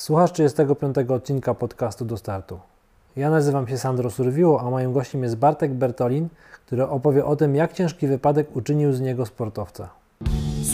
[0.00, 2.60] Słuchasz 35 odcinka podcastu do startu.
[3.16, 6.28] Ja nazywam się Sandro Surwiło, a moim gościem jest Bartek Bertolin,
[6.66, 9.88] który opowie o tym, jak ciężki wypadek uczynił z niego sportowca.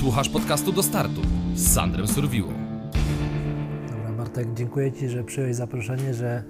[0.00, 1.20] Słuchasz podcastu do startu
[1.54, 2.52] z Sandrem Surwiło.
[3.90, 6.42] Dobra, Bartek, dziękuję Ci, że przyjąłeś zaproszenie, że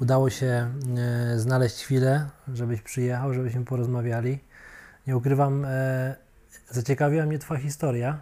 [0.00, 4.38] udało się e, znaleźć chwilę, żebyś przyjechał, żebyśmy porozmawiali.
[5.06, 6.14] Nie ukrywam, e,
[6.70, 8.18] zaciekawiła mnie Twoja historia.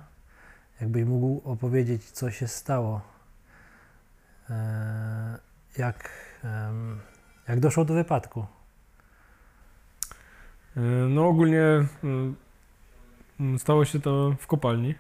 [0.81, 3.10] Jakbyś mógł opowiedzieć, co się stało.
[4.51, 5.39] E,
[5.79, 6.11] jak,
[7.49, 8.47] jak doszło do wypadku?
[10.77, 11.65] E, No ogólnie
[12.05, 14.95] mm, stało się to w kopalni.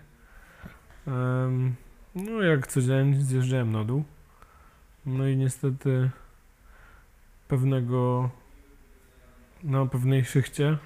[2.15, 4.05] No jak co dzień zjeżdżałem na dół.
[5.07, 6.11] No i niestety
[7.49, 8.31] pewnego
[9.63, 10.79] na pewnej szychcie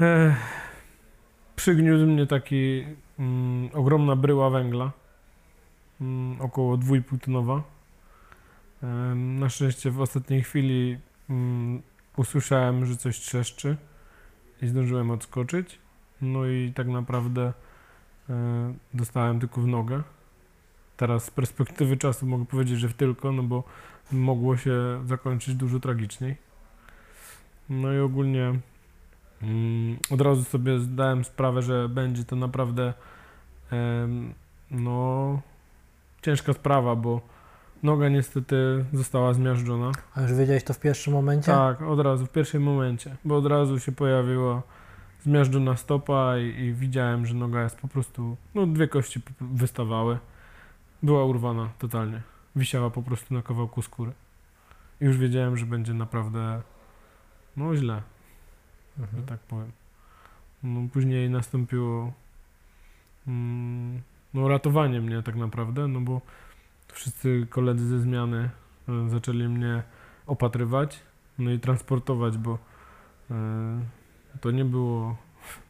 [0.00, 0.36] e,
[1.56, 2.86] przygniótł mnie taki
[3.18, 4.92] mm, ogromna bryła węgla.
[6.02, 7.62] Mm, około 2,5 tonowa.
[9.14, 10.98] Na szczęście w ostatniej chwili
[11.30, 11.82] mm,
[12.16, 13.76] usłyszałem, że coś trzeszczy
[14.62, 15.78] i zdążyłem odskoczyć.
[16.22, 17.52] No i tak naprawdę
[18.30, 20.02] e, dostałem tylko w nogę.
[20.96, 23.64] Teraz z perspektywy czasu mogę powiedzieć, że w tylko, no bo
[24.12, 26.36] mogło się zakończyć dużo tragiczniej.
[27.68, 28.60] No i ogólnie
[29.42, 32.94] mm, od razu sobie zdałem sprawę, że będzie to naprawdę
[34.70, 35.40] no
[36.22, 37.20] ciężka sprawa, bo
[37.82, 39.92] noga niestety została zmiażdżona.
[40.14, 41.46] A już wiedziałeś to w pierwszym momencie?
[41.52, 44.62] Tak, od razu, w pierwszym momencie, bo od razu się pojawiła
[45.22, 50.18] zmiażdżona stopa i, i widziałem, że noga jest po prostu, no dwie kości wystawały.
[51.02, 52.22] Była urwana totalnie.
[52.56, 54.12] Wisiała po prostu na kawałku skóry.
[55.00, 56.62] I już wiedziałem, że będzie naprawdę,
[57.56, 58.02] no źle,
[58.98, 59.26] że Mhm.
[59.26, 59.72] tak powiem.
[60.62, 62.12] No później nastąpiło,
[63.26, 64.00] mm,
[64.34, 66.20] no ratowanie mnie tak naprawdę, no bo
[66.92, 68.50] wszyscy koledzy ze zmiany
[68.88, 69.82] e, zaczęli mnie
[70.26, 71.00] opatrywać,
[71.38, 72.58] no i transportować, bo
[73.30, 73.36] e,
[74.40, 75.16] to nie było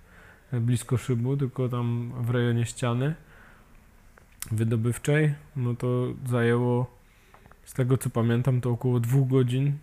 [0.53, 3.15] blisko szybu, tylko tam w rejonie ściany
[4.51, 6.87] wydobywczej, no to zajęło,
[7.65, 9.79] z tego co pamiętam, to około dwóch godzin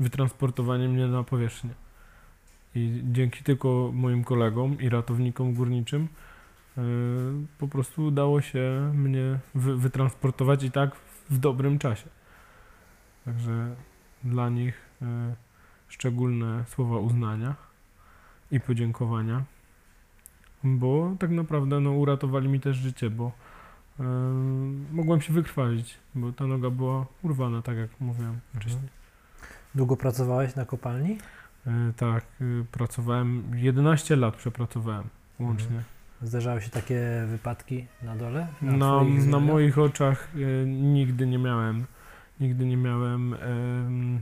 [0.00, 1.70] wytransportowanie mnie na powierzchnię.
[2.74, 6.08] I dzięki tylko moim kolegom i ratownikom górniczym
[7.58, 10.94] po prostu udało się mnie wy, wytransportować i tak
[11.30, 12.08] w dobrym czasie.
[13.24, 13.74] Także
[14.24, 15.34] dla nich e,
[15.88, 17.54] szczególne słowa uznania
[18.50, 19.44] i podziękowania,
[20.64, 23.32] bo tak naprawdę no, uratowali mi też życie, bo
[24.00, 24.04] e,
[24.92, 28.88] mogłem się wykrwawić, bo ta noga była urwana, tak jak mówiłem wcześniej.
[29.74, 31.18] Długo pracowałeś na kopalni?
[31.96, 35.08] Tak, y, pracowałem, 11 lat przepracowałem
[35.40, 35.82] łącznie.
[36.22, 38.46] Zdarzały się takie wypadki na dole?
[38.62, 41.84] Na, na moich oczach e, nigdy nie miałem,
[42.40, 44.20] nigdy nie miałem em,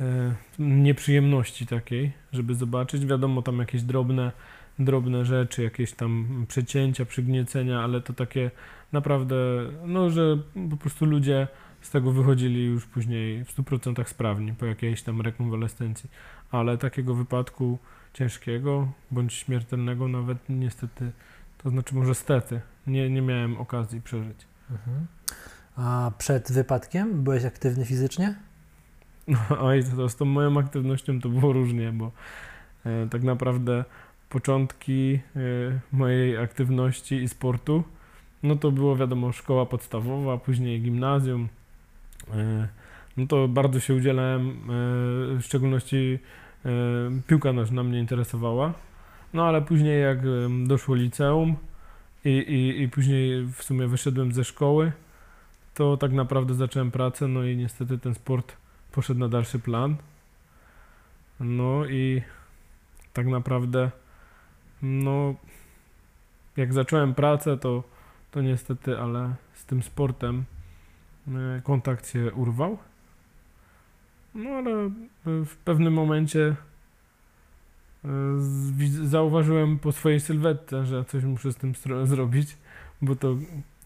[0.00, 3.06] e, nieprzyjemności takiej, żeby zobaczyć.
[3.06, 4.32] Wiadomo, tam jakieś drobne,
[4.78, 8.50] drobne rzeczy, jakieś tam przecięcia, przygniecenia, ale to takie
[8.92, 9.36] naprawdę,
[9.86, 10.38] no, że
[10.70, 11.48] po prostu ludzie
[11.80, 16.10] z tego wychodzili już później w 100% sprawni po jakiejś tam rekonwalescencji.
[16.50, 17.78] Ale takiego wypadku
[18.14, 21.12] ciężkiego bądź śmiertelnego nawet niestety,
[21.58, 24.46] to znaczy może stety, nie, nie miałem okazji przeżyć.
[24.70, 25.06] Mhm.
[25.76, 28.34] A przed wypadkiem byłeś aktywny fizycznie?
[29.28, 32.12] No, oj, to z tą moją aktywnością to było różnie, bo
[32.86, 33.84] e, tak naprawdę
[34.28, 35.40] początki e,
[35.92, 37.84] mojej aktywności i sportu,
[38.42, 41.48] no to było wiadomo szkoła podstawowa, później gimnazjum.
[42.34, 42.68] E,
[43.16, 44.54] no to bardzo się udzielałem, e,
[45.36, 46.18] w szczególności
[47.26, 48.72] piłka nożna mnie interesowała.
[49.32, 50.18] No ale później jak
[50.66, 51.56] doszło liceum
[52.24, 54.92] i, i, i później w sumie wyszedłem ze szkoły,
[55.74, 58.56] to tak naprawdę zacząłem pracę, no i niestety ten sport
[58.92, 59.96] poszedł na dalszy plan.
[61.40, 62.22] No i
[63.12, 63.90] tak naprawdę,
[64.82, 65.34] no,
[66.56, 67.82] jak zacząłem pracę, to,
[68.30, 70.44] to niestety, ale z tym sportem
[71.28, 72.78] e, kontakt się urwał.
[74.34, 74.90] No ale e,
[75.44, 76.56] w pewnym momencie
[78.04, 78.08] e,
[79.04, 82.56] zauważyłem po swojej sylwetce, że coś muszę z tym zrobić,
[83.02, 83.36] bo to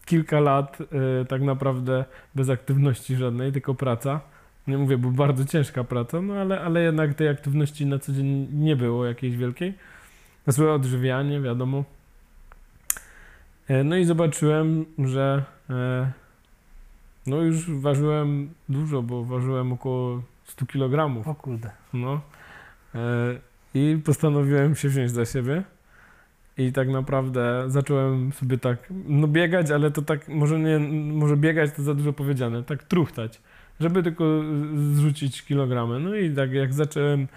[0.05, 0.77] kilka lat
[1.21, 2.05] e, tak naprawdę
[2.35, 4.21] bez aktywności żadnej, tylko praca.
[4.67, 8.47] Nie mówię, bo bardzo ciężka praca, no ale, ale jednak tej aktywności na co dzień
[8.51, 9.73] nie było jakiejś wielkiej.
[10.47, 11.83] Złe odżywianie, wiadomo.
[13.85, 15.43] No i zobaczyłem, że
[17.27, 21.27] no już ważyłem dużo, bo ważyłem około 100 kg.
[21.27, 21.71] O kurde.
[21.93, 22.21] No.
[22.95, 22.99] E,
[23.73, 25.63] I postanowiłem się wziąć za siebie
[26.57, 30.79] I tak naprawdę zacząłem sobie tak, no biegać, ale to tak, może nie,
[31.13, 33.41] może biegać to za dużo powiedziane, tak truchtać,
[33.79, 34.25] żeby tylko
[34.75, 35.99] zrzucić kilogramy.
[35.99, 37.27] No i tak jak zacząłem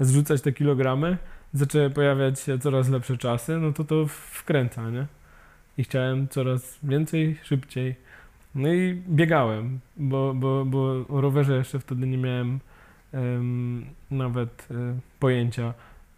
[0.00, 1.18] zrzucać te kilogramy,
[1.52, 5.06] zaczęły pojawiać się coraz lepsze czasy, no to to wkręca, nie?
[5.78, 7.96] I chciałem coraz więcej, szybciej.
[8.54, 12.60] No i biegałem, bo, bo, bo o rowerze jeszcze wtedy nie miałem
[13.12, 14.74] em, nawet e,
[15.18, 15.74] pojęcia,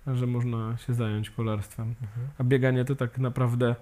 [0.07, 1.95] że można się zająć kolarstwem.
[2.03, 2.27] Mhm.
[2.39, 3.75] A bieganie to tak naprawdę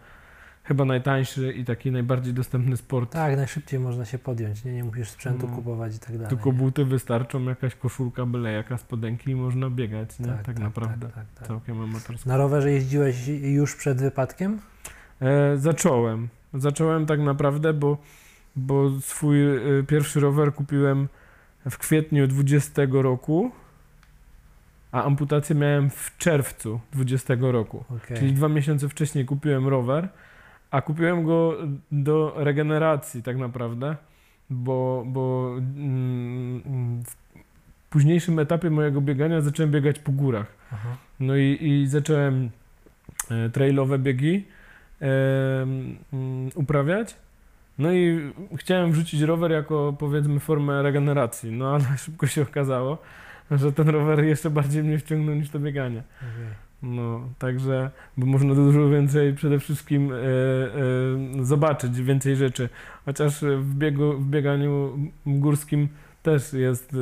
[0.64, 3.12] chyba najtańszy i taki najbardziej dostępny sport.
[3.12, 5.56] Tak, najszybciej można się podjąć, nie, nie musisz sprzętu No.
[5.56, 6.28] kupować i tak dalej.
[6.28, 10.38] Tylko buty wystarczą, jakaś koszulka, byle jaka spodenki i można biegać, nie?
[10.44, 11.06] Tak, naprawdę.
[11.06, 11.48] Tak, tak, tak.
[11.48, 12.28] Całkiem amatorsko.
[12.30, 14.58] Na rowerze jeździłeś już przed wypadkiem?
[15.20, 16.28] E, zacząłem.
[16.54, 17.98] Zacząłem tak naprawdę, bo,
[18.56, 21.08] bo swój e, pierwszy rower kupiłem
[21.70, 23.50] w kwietniu 20 roku,
[24.92, 27.84] a amputację miałem w czerwcu 20 roku.
[27.96, 28.16] Okej.
[28.16, 30.08] Czyli dwa miesiące wcześniej kupiłem rower,
[30.70, 31.56] a kupiłem go
[31.92, 33.96] do regeneracji tak naprawdę,
[34.50, 37.16] bo, bo mm, w
[37.90, 40.46] późniejszym etapie mojego biegania zacząłem biegać po górach.
[40.72, 40.96] Aha.
[41.20, 42.50] No i, i zacząłem
[43.30, 44.44] e, trailowe biegi
[45.00, 45.96] mm,
[46.54, 47.16] uprawiać.
[47.82, 52.98] No i chciałem wrzucić rower jako powiedzmy formę regeneracji, no ale szybko się okazało,
[53.50, 56.02] że ten rower jeszcze bardziej mnie wciągnął niż to bieganie.
[56.82, 62.68] No, także, bo można dużo więcej przede wszystkim e, e, zobaczyć, więcej rzeczy.
[63.04, 65.88] Chociaż w, biegu, w bieganiu górskim
[66.22, 66.98] też jest e,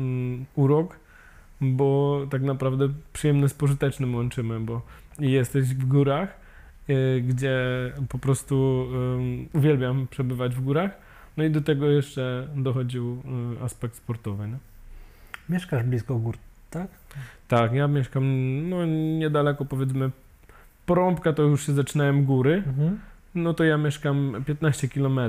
[0.00, 0.98] mm, urok,
[1.60, 4.82] bo tak naprawdę przyjemne z pożytecznym łączymy, bo
[5.18, 6.43] jesteś w górach,
[7.22, 7.58] gdzie
[8.08, 8.86] po prostu
[9.52, 10.90] uwielbiam przebywać w górach,
[11.36, 13.22] no i do tego jeszcze dochodził
[13.60, 14.48] e, aspekt sportowy.
[14.48, 14.56] Nie?
[15.48, 16.36] Mieszkasz blisko gór,
[16.70, 16.88] tak?
[17.48, 18.24] Tak, ja mieszkam
[18.68, 18.86] no,
[19.18, 20.10] niedaleko, powiedzmy,
[20.86, 23.00] Porąbka to już się zaczynałem góry, Mhm.
[23.34, 25.20] no to ja mieszkam 15 km.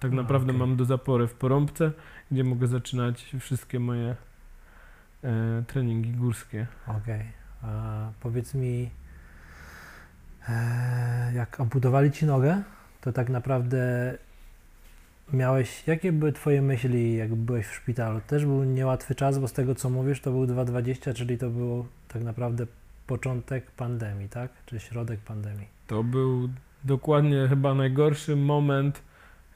[0.00, 0.58] Tak naprawdę okej.
[0.60, 1.92] mam do zapory w Porąbce,
[2.30, 4.16] gdzie mogę zaczynać wszystkie moje
[5.24, 6.66] e, treningi górskie.
[6.86, 7.24] Okej.
[7.62, 8.90] A powiedz mi,
[11.34, 12.62] jak amputowali ci nogę,
[13.00, 14.14] to tak naprawdę
[15.32, 18.20] miałeś, jakie były twoje myśli, jak byłeś w szpitalu?
[18.26, 21.86] Też był niełatwy czas, bo z tego co mówisz, to był 2020, czyli to było
[22.08, 22.66] tak naprawdę
[23.06, 24.50] początek pandemii, tak?
[24.66, 25.66] Czy środek pandemii.
[25.86, 26.48] To był
[26.84, 29.02] dokładnie chyba najgorszy moment,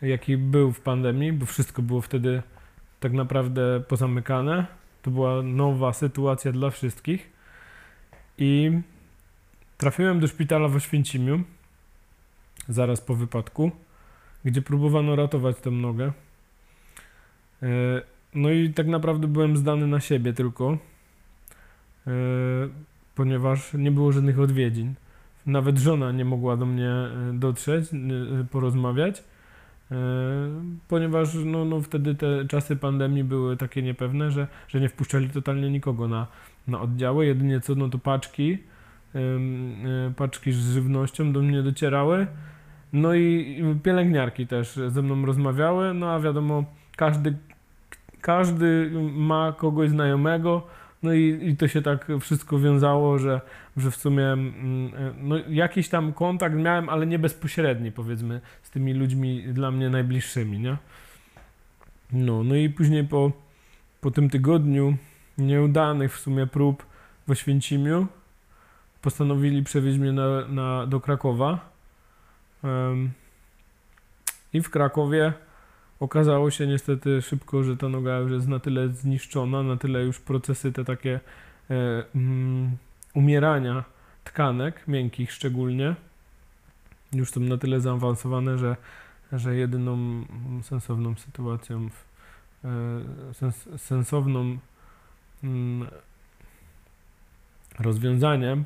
[0.03, 2.43] jaki był w pandemii, bo wszystko było wtedy
[3.01, 4.67] tak naprawdę pozamykane.
[5.03, 7.31] To była nowa sytuacja dla wszystkich.
[8.39, 8.81] I
[9.79, 11.43] trafiłem do szpitala w Oświęcimiu
[12.69, 13.71] zaraz po wypadku,
[14.45, 16.13] gdzie próbowano ratować tę nogę.
[17.63, 18.03] E,
[18.35, 20.79] No i tak naprawdę byłem zdany na siebie tylko,
[22.07, 22.11] e,
[23.15, 24.95] ponieważ nie było żadnych odwiedzin.
[25.47, 27.91] Nawet żona nie mogła do mnie e, dotrzeć,
[28.51, 29.25] porozmawiać,
[30.89, 35.71] ponieważ no, no wtedy te czasy pandemii były takie niepewne, że, że nie wpuszczali totalnie
[35.71, 36.27] nikogo na,
[36.69, 37.27] na oddziały.
[37.27, 38.59] Jedynie co, no to paczki,
[40.17, 42.27] paczki z żywnością do mnie docierały.
[42.93, 46.65] No i pielęgniarki też ze mną rozmawiały, no a wiadomo,
[46.97, 47.37] każdy,
[48.21, 50.67] każdy ma kogoś znajomego,
[51.03, 53.41] no i, i to się tak wszystko wiązało, że,
[53.77, 58.71] że w sumie mm, e, no, jakiś tam kontakt miałem, ale nie bezpośredni powiedzmy z
[58.71, 60.77] tymi ludźmi dla mnie najbliższymi, nie?
[62.13, 63.33] No, no i później po,
[64.01, 64.97] po tym tygodniu
[65.39, 66.87] nieudanych w sumie prób
[67.27, 68.07] w Oświęcimiu
[69.05, 71.71] postanowili przewieźć mnie na, na, do Krakowa.
[72.65, 73.11] Em,
[74.53, 75.33] I w Krakowie
[76.01, 80.19] okazało się niestety szybko, że ta noga już jest na tyle zniszczona, na tyle już
[80.21, 81.21] procesy te takie
[81.71, 82.77] e, mm,
[83.15, 83.85] umierania
[84.25, 85.95] tkanek, miękkich szczególnie,
[87.13, 88.77] już są na tyle zaawansowane, że,
[89.33, 90.25] że jedyną
[90.63, 92.05] sensowną sytuacją, w,
[93.31, 94.59] e, sens, sensowną
[95.45, 95.89] mm,
[97.79, 98.65] rozwiązaniem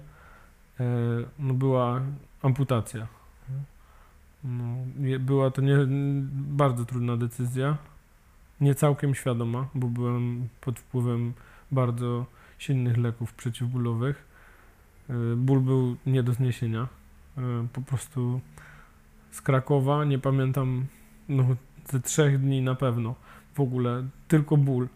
[1.39, 2.01] no była
[2.43, 3.07] amputacja.
[4.45, 4.77] No,
[5.21, 5.77] była to nie,
[6.31, 7.77] bardzo trudna decyzja,
[8.61, 11.33] nie całkiem świadoma, bo byłem pod wpływem
[11.73, 12.27] bardzo
[12.59, 14.25] silnych leków przeciwbólowych.
[15.11, 16.89] E, Ból był nie do zniesienia.
[17.39, 18.41] E, Po prostu
[19.31, 20.87] z Krakowa, nie pamiętam,
[21.29, 21.45] no
[21.85, 23.15] ze trzech dni na pewno
[23.55, 24.89] w ogóle, tylko ból,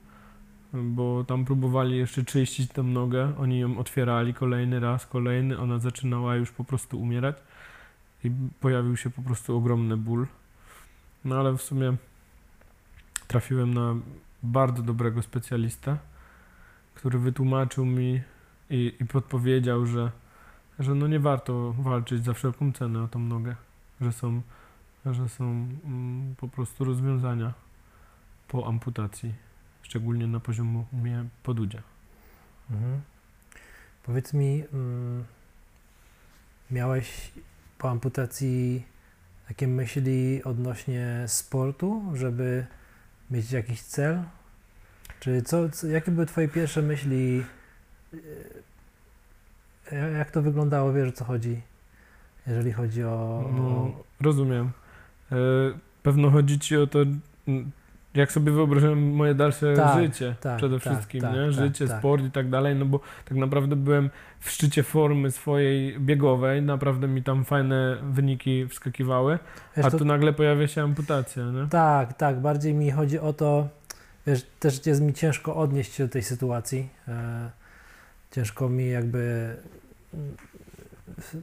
[0.73, 6.37] bo tam próbowali jeszcze czyścić tę nogę, oni ją otwierali kolejny raz, kolejny, ona zaczynała
[6.37, 7.37] już po prostu umierać.
[8.25, 10.27] I pojawił się po prostu ogromny ból.
[11.25, 11.97] No ale w sumie
[13.27, 13.95] trafiłem na
[14.43, 15.97] bardzo dobrego specjalistę,
[16.95, 18.21] który wytłumaczył mi
[18.71, 20.11] i, i podpowiedział, że,
[20.79, 23.57] że no nie warto walczyć za wszelką cenę o tą nogę,
[24.01, 24.43] że są,
[25.07, 27.53] że są mm, po prostu rozwiązania
[28.49, 29.35] po amputacji,
[29.93, 31.83] szczególnie na poziomie podudzia.
[32.71, 33.01] Mhm.
[34.03, 35.25] Powiedz mi, mm,
[36.71, 37.33] miałeś
[37.79, 38.85] po amputacji
[39.49, 42.67] takie myśli odnośnie sportu, żeby
[43.31, 44.23] mieć jakiś cel?
[45.21, 47.45] Czy co, co, jakie były Twoje pierwsze myśli?
[49.93, 51.61] e, ja- Jak to wyglądało, wiesz o co chodzi?
[52.47, 53.45] Jeżeli chodzi o.
[53.57, 54.71] No, rozumiem.
[55.33, 55.37] E,
[56.03, 56.99] pewno chodzi ci o to,
[58.15, 61.39] jak sobie wyobrażałem moje dalsze Tak, życie tak, przede tak, wszystkim, tak, nie?
[61.45, 61.99] tak, Życie, tak.
[61.99, 67.09] sport i tak dalej, no bo tak naprawdę byłem w szczycie formy swojej biegowej, naprawdę
[67.09, 69.39] mi tam fajne wyniki wskakiwały,
[69.77, 71.67] wiesz, a to- tu nagle pojawia się amputacja, nie?
[71.71, 72.41] Tak, tak.
[72.41, 73.69] Bardziej mi chodzi o to,
[74.27, 76.89] wiesz, też jest mi ciężko odnieść się do tej sytuacji.
[77.09, 77.51] E,
[78.31, 79.55] ciężko mi jakby
[80.15, 80.37] mm,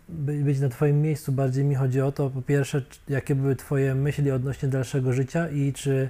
[0.10, 1.32] by- być na Twoim miejscu.
[1.32, 5.74] Bardziej mi chodzi o to, po pierwsze, jakie były Twoje myśli odnośnie dalszego życia i
[5.74, 6.10] czy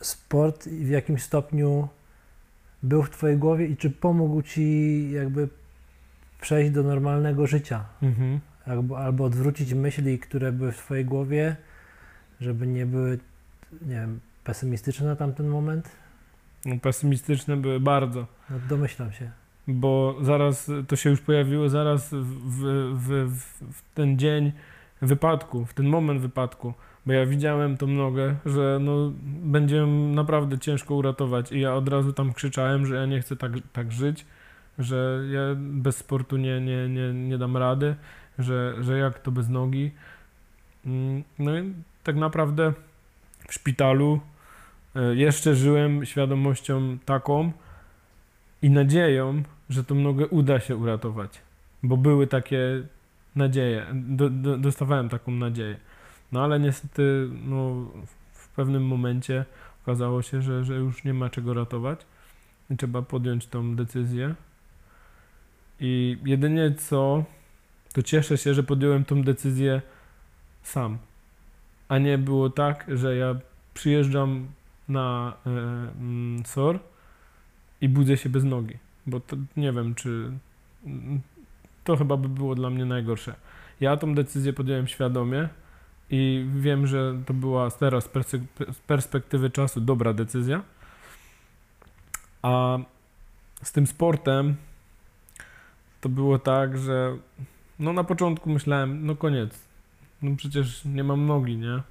[0.00, 1.88] sport w jakimś stopniu
[2.82, 5.48] był w Twojej głowie i czy pomógł Ci jakby
[6.40, 7.84] przejść do normalnego życia.
[8.02, 8.40] Mhm.
[8.66, 11.56] Albo, albo odwrócić myśli, które były w Twojej głowie,
[12.40, 13.18] żeby nie były,
[13.72, 15.90] nie wiem, pesymistyczne na tamten moment?
[16.64, 18.26] No, pesymistyczne były bardzo.
[18.50, 19.30] No, domyślam się.
[19.68, 22.62] bo zaraz to się już pojawiło zaraz w, w,
[22.98, 23.40] w,
[23.72, 24.52] w ten dzień
[25.02, 26.74] wypadku, w ten moment wypadku,
[27.06, 32.12] bo ja widziałem tą nogę, że no, będzie naprawdę ciężko uratować i ja od razu
[32.12, 34.26] tam krzyczałem, że ja nie chcę tak, tak żyć,
[34.78, 37.96] że ja bez sportu nie, nie, nie, nie dam rady,
[38.38, 39.90] że, że jak to bez nogi.
[40.86, 42.72] Mm, No i tak naprawdę
[43.48, 44.20] w szpitalu
[44.96, 47.52] e, jeszcze żyłem świadomością taką,
[48.64, 51.40] i nadzieją, że tą nogę uda się uratować.
[51.82, 52.82] Bo były takie
[53.36, 55.76] nadzieje, do, do, dostawałem taką nadzieję.
[56.32, 57.86] No ale niestety no,
[58.32, 59.44] w pewnym momencie
[59.82, 62.00] okazało się, że, że już nie ma czego ratować
[62.70, 64.34] i trzeba podjąć tą decyzję.
[65.80, 67.24] I jedynie co,
[67.92, 69.82] to cieszę się, że podjąłem tą decyzję
[70.62, 70.98] sam.
[71.88, 73.36] A nie było tak, że ja
[73.74, 74.46] przyjeżdżam
[74.88, 76.78] na e, mm, SOR
[77.80, 80.32] i budzę się bez nogi, bo to nie wiem, czy
[80.86, 81.20] mm,
[81.84, 83.34] to chyba by było dla mnie najgorsze.
[83.80, 85.48] Ja tą decyzję podjąłem świadomie
[86.10, 88.10] i wiem, że to była teraz
[88.72, 90.62] z perspektywy czasu dobra decyzja.
[92.42, 92.78] A
[93.62, 94.56] z tym sportem
[96.00, 97.16] to było tak, że
[97.78, 99.62] no na początku myślałem, no koniec.
[100.22, 101.82] No przecież nie mam nogi, nie?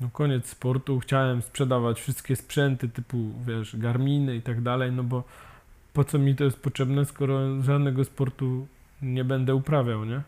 [0.00, 5.24] No koniec sportu, chciałem sprzedawać wszystkie sprzęty typu, wiesz, Garminy i tak dalej, no bo
[5.92, 8.66] po co mi to jest potrzebne, skoro żadnego sportu
[9.02, 10.22] nie będę uprawiał, nie?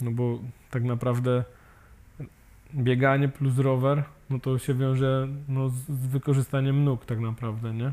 [0.00, 0.38] No bo
[0.70, 1.44] tak naprawdę
[2.74, 7.92] bieganie plus rower, no to się wiąże no, z, wykorzystaniem nóg tak naprawdę, nie?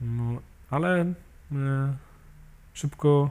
[0.00, 0.40] No,
[0.70, 1.14] ale e,
[2.74, 3.30] szybko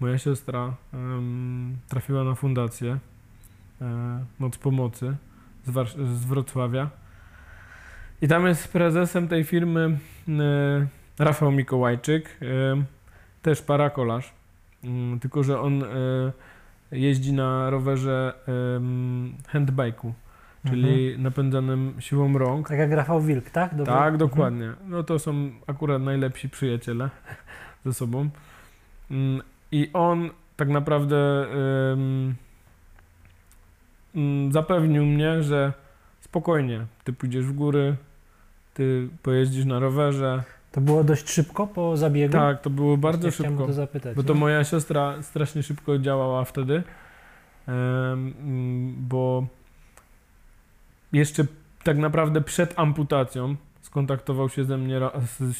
[0.00, 2.98] moja siostra em, trafiła na fundację
[3.80, 5.16] e, Moc Pomocy
[5.66, 6.90] z, z Wrocławia.
[8.22, 10.86] I tam jest prezesem tej firmy e,
[11.18, 12.84] Rafał Mikołajczyk, e,
[13.42, 14.32] też parakolarz,
[15.20, 15.86] tylko że on e,
[16.92, 18.32] jeździ na rowerze
[19.52, 20.12] handbike'u,
[20.68, 21.22] czyli Mhm.
[21.22, 22.68] napędzanym siłą rąk.
[22.68, 23.70] Tak jak Rafał Wilk, tak?
[23.74, 23.92] Dobrze?
[23.92, 24.16] Tak, Mhm.
[24.18, 24.72] dokładnie.
[24.88, 27.10] No to są akurat najlepsi przyjaciele
[27.84, 28.28] ze sobą.
[29.10, 31.46] Mm, I on tak naprawdę
[31.92, 32.34] ym,
[34.52, 35.72] zapewnił mnie, że
[36.20, 37.96] spokojnie, ty pójdziesz w góry,
[38.74, 40.42] ty pojeździsz na rowerze.
[40.74, 42.32] To było dość szybko po zabiegu?
[42.32, 43.66] Tak, to było bardzo Właśnie chciałem szybko.
[43.66, 44.16] to zapytać.
[44.16, 44.40] Bo to no.
[44.40, 46.82] moja siostra strasznie szybko działała wtedy,
[47.66, 49.46] mm, bo
[51.12, 51.46] jeszcze
[51.84, 55.00] tak naprawdę przed amputacją skontaktował się ze, mnie,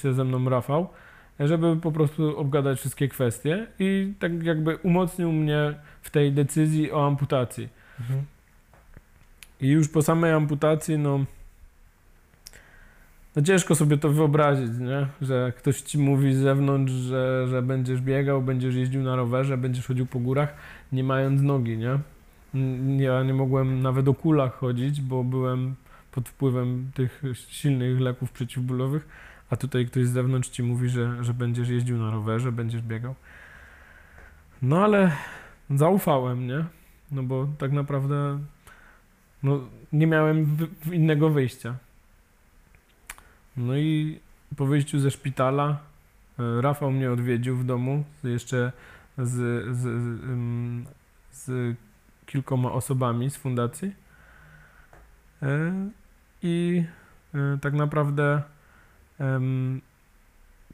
[0.02, 0.88] się ze mną Rafał,
[1.40, 7.06] żeby po prostu obgadać wszystkie kwestie i tak jakby umocnił mnie w tej decyzji o
[7.06, 7.68] amputacji.
[8.00, 8.24] Mhm.
[9.60, 11.24] I już po samej amputacji, no,
[13.36, 15.06] no ciężko sobie to wyobrazić, nie?
[15.20, 19.86] Że ktoś ci mówi z zewnątrz, że, że będziesz biegał, będziesz jeździł na rowerze, będziesz
[19.86, 20.54] chodził po górach,
[20.92, 21.98] nie mając nogi, nie?
[23.04, 25.74] Ja nie mogłem nawet o kulach chodzić, bo byłem
[26.12, 29.08] pod wpływem tych silnych leków przeciwbólowych,
[29.50, 33.14] a tutaj ktoś z zewnątrz ci mówi, że, że będziesz jeździł na rowerze, będziesz biegał.
[34.62, 35.12] No ale
[35.70, 36.64] zaufałem, nie?
[37.10, 38.38] No bo tak naprawdę
[39.42, 39.60] no,
[39.92, 40.56] nie miałem
[40.92, 41.74] innego wyjścia.
[43.56, 44.20] No i
[44.56, 45.78] po wyjściu ze szpitala
[46.38, 48.72] E, Rafał mnie odwiedził w domu jeszcze
[49.18, 50.88] z, z, z,
[51.30, 51.76] z
[52.26, 53.94] kilkoma osobami z fundacji.
[55.42, 55.72] E,
[56.42, 56.84] I
[57.34, 58.42] e, tak naprawdę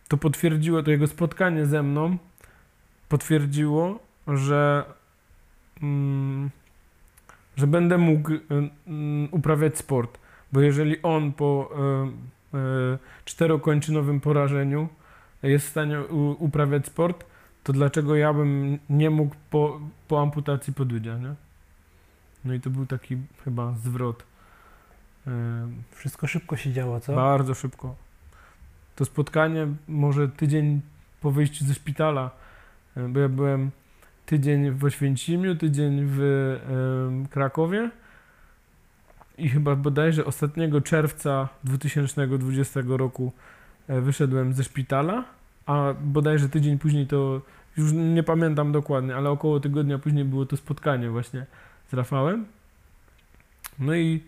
[0.09, 2.19] to potwierdziło, to jego spotkanie ze mną
[3.09, 4.85] potwierdziło, że,
[5.83, 6.51] mm,
[7.57, 8.31] że będę mógł
[9.31, 10.19] uprawiać sport.
[10.53, 11.71] Bo jeżeli on po
[13.25, 14.89] czterokończynowym porażeniu
[15.43, 16.01] jest w stanie
[16.39, 17.25] uprawiać sport,
[17.65, 21.35] to dlaczego ja bym nie mógł po, po amputacji podłydzia, nie?
[22.45, 24.23] No i to był taki chyba zwrot.
[25.27, 25.31] Y,
[25.91, 27.15] Wszystko szybko się działo, co?
[27.15, 27.95] bardzo szybko.
[28.97, 30.81] To spotkanie może tydzień
[31.21, 32.31] po wyjściu ze szpitala,
[32.97, 33.71] e, bo ja byłem
[34.27, 36.21] tydzień w Oświęcimiu, tydzień w
[37.31, 37.91] Krakowie
[39.41, 43.33] i chyba bodajże ostatniego czerwca 2020 roku
[43.89, 45.25] e, wyszedłem ze szpitala,
[45.67, 47.41] a bodajże tydzień później to
[47.77, 51.47] już nie pamiętam dokładnie, ale około tygodnia później było to spotkanie właśnie
[51.91, 52.47] z Rafałem.
[53.79, 54.21] No i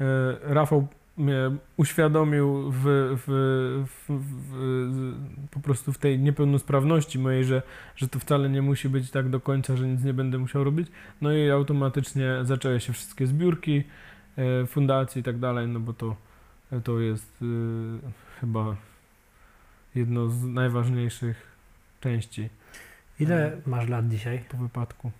[0.00, 0.88] e, Rafał
[1.18, 2.82] mnie uświadomił w,
[3.16, 3.26] w,
[3.86, 5.14] w, w,
[5.50, 7.62] po prostu w tej niepełnosprawności mojej, że,
[7.96, 10.88] że to wcale nie musi być tak do końca, że nic nie będę musiał robić.
[11.20, 13.84] No i automatycznie zaczęły się wszystkie zbiórki,
[14.66, 16.16] fundacji i tak dalej, no bo to,
[16.84, 18.76] to jest e, chyba
[19.94, 21.46] jedno z najważniejszych
[22.00, 22.48] części
[23.20, 24.44] Ile masz lat dzisiaj?
[24.48, 25.10] po wypadku.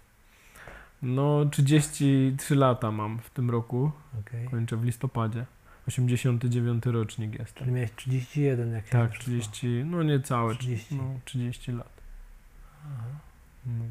[1.03, 3.91] No, 33 lata mam w tym roku.
[4.21, 4.49] Okej.
[4.49, 5.45] Kończę w listopadzie.
[5.89, 7.59] 89 rocznik jestem.
[7.65, 10.95] Czyli miałeś 31, jak się Tak, wszystko- 30, no niecałe, 30.
[10.95, 12.01] no 30 lat.
[12.85, 13.05] Aha.
[13.67, 13.85] No.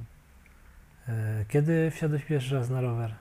[1.08, 3.16] E, Kiedy wsiadłeś pierwszy raz na rower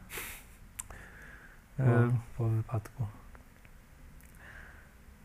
[1.77, 3.07] po, E, po wypadku?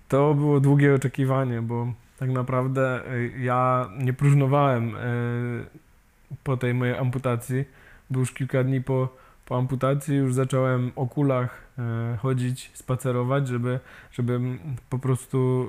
[0.08, 5.00] to było długie oczekiwanie, bo tak naprawdę e, ja nie próżnowałem e,
[6.44, 7.66] po tej mojej amputacji,
[8.10, 11.72] bo już kilka dni po, po amputacji już zacząłem o kulach
[12.20, 13.80] chodzić, spacerować, żeby,
[14.12, 14.40] żeby
[14.90, 15.68] po prostu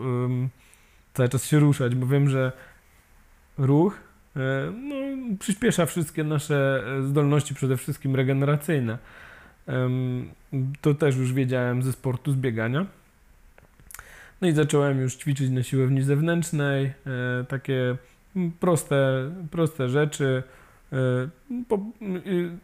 [1.15, 2.53] cały czas się ruszać, bo wiem, że
[3.59, 4.01] ruch
[4.73, 4.95] no,
[5.39, 8.99] przyspiesza wszystkie nasze zdolności, przede wszystkim regeneracyjne.
[10.81, 12.87] To też już wiedziałem ze sportu, z biegania.
[14.41, 17.97] No i zacząłem już ćwiczyć na siłowni zewnętrznej, e, takie
[18.37, 20.43] mm, proste, proste rzeczy.
[20.93, 21.29] e,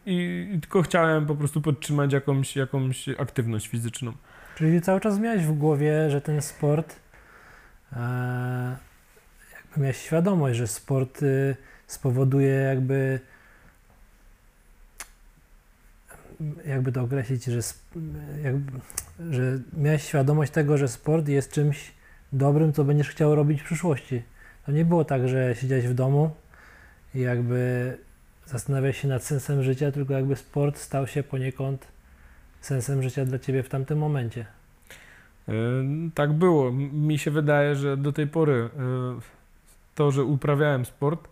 [0.05, 4.13] I tylko chciałem po prostu podtrzymać jakąś, jakąś aktywność fizyczną.
[4.55, 6.95] Czyli cały czas miałeś w głowie, że ten sport,
[7.93, 8.77] e,
[9.55, 11.55] jakby miałeś świadomość, że sport y,
[11.87, 13.19] spowoduje jakby,
[16.65, 17.59] jakby to określić, że,
[18.43, 18.79] jakby,
[19.29, 21.91] że miałeś świadomość tego, że sport jest czymś
[22.33, 24.23] dobrym, co będziesz chciał robić w przyszłości.
[24.65, 26.31] To nie było tak, że siedziałeś w domu
[27.15, 27.97] i jakby
[28.45, 31.87] zastanawiałeś się nad sensem życia, tylko jakby sport stał się poniekąd
[32.61, 34.45] sensem życia dla ciebie w tamtym momencie.
[35.47, 35.53] E,
[36.15, 36.71] Tak było.
[36.71, 38.69] Mi się wydaje, że do tej pory e,
[39.95, 41.27] to, że uprawiałem sport,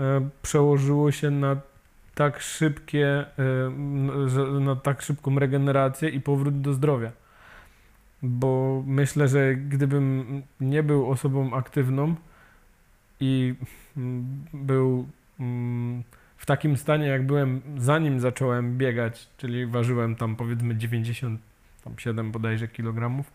[0.00, 1.56] e, przełożyło się na
[2.16, 3.24] tak szybkie,
[3.68, 7.12] n- że- na tak szybką regenerację i powrót do zdrowia.
[8.22, 12.14] Bo myślę, że gdybym nie był osobą aktywną
[13.20, 13.54] i
[13.96, 15.08] mm, był
[15.40, 16.02] mm,
[16.36, 21.40] w takim stanie, jak byłem zanim zacząłem biegać, czyli ważyłem tam powiedzmy 90
[21.84, 23.32] tam 7 bodajże kilogramów,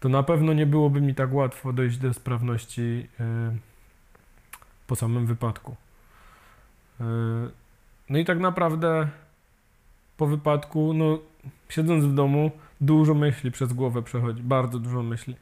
[0.00, 3.24] to na pewno nie byłoby mi tak łatwo dojść do sprawności y,
[4.86, 5.76] po samym wypadku.
[8.10, 9.08] No i tak naprawdę
[10.16, 11.18] po wypadku, no
[11.68, 15.36] siedząc w domu, dużo myśli przez głowę przechodzi, bardzo dużo myśli.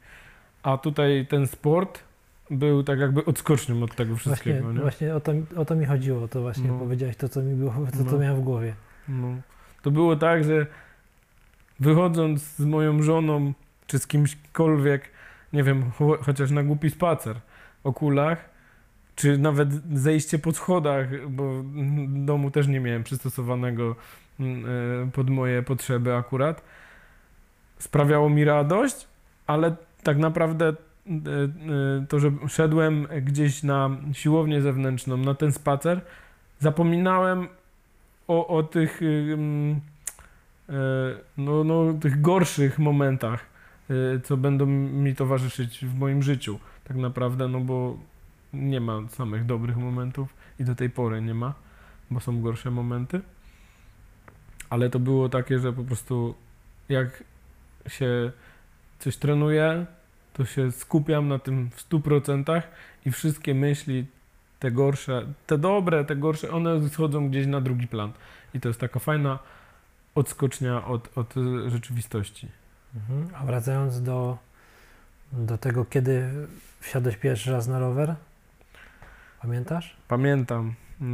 [0.63, 2.03] A tutaj ten sport
[2.51, 4.81] był tak jakby odskocznią od tego wszystkiego, Właśnie, nie?
[4.81, 6.79] właśnie o, to, o to mi chodziło, to właśnie No.
[6.79, 8.17] powiedziałeś to, co mi było, to, co No.
[8.19, 8.73] miałem w głowie.
[9.07, 9.27] No.
[9.81, 10.65] To było tak, że
[11.79, 13.53] wychodząc z moją żoną,
[13.87, 15.09] czy z kimśkolwiek,
[15.53, 17.35] nie wiem, cho chociaż na głupi spacer
[17.83, 18.49] o kulach,
[19.15, 21.63] czy nawet zejście po schodach, bo
[22.07, 23.95] domu też nie miałem przystosowanego
[24.39, 24.65] mm,
[25.07, 26.61] e, pod moje potrzeby akurat,
[27.79, 29.07] sprawiało mi radość,
[29.47, 30.73] ale tak naprawdę e,
[31.11, 36.01] e, to, że szedłem gdzieś na siłownię zewnętrzną, na ten spacer,
[36.59, 37.47] zapominałem
[38.27, 39.81] o, o tych, ym,
[40.69, 40.73] e,
[41.37, 43.45] no, no, tych gorszych momentach,
[43.89, 46.59] e, co będą mi towarzyszyć w moim życiu.
[46.83, 47.97] Tak naprawdę, no bo
[48.53, 51.53] nie ma samych dobrych momentów i do tej pory nie ma,
[52.11, 53.21] bo są gorsze momenty.
[54.69, 56.35] Ale to było takie, że po prostu
[56.89, 57.23] jak
[57.87, 58.31] się
[58.99, 59.85] coś trenuje,
[60.33, 62.61] to się skupiam na tym w 100%
[63.05, 64.05] i wszystkie myśli,
[64.59, 68.11] te gorsze, te dobre, te gorsze, one schodzą gdzieś na drugi plan.
[68.53, 69.39] I to jest taka fajna
[70.15, 71.33] odskocznia od, od
[71.67, 72.47] rzeczywistości.
[72.95, 73.27] Mhm.
[73.35, 74.37] A wracając do,
[75.31, 76.29] do tego, kiedy
[76.79, 78.15] wsiadłeś pierwszy raz na rower?
[79.43, 79.97] Pamiętasz?
[80.07, 80.73] Pamiętam.
[81.01, 81.05] y,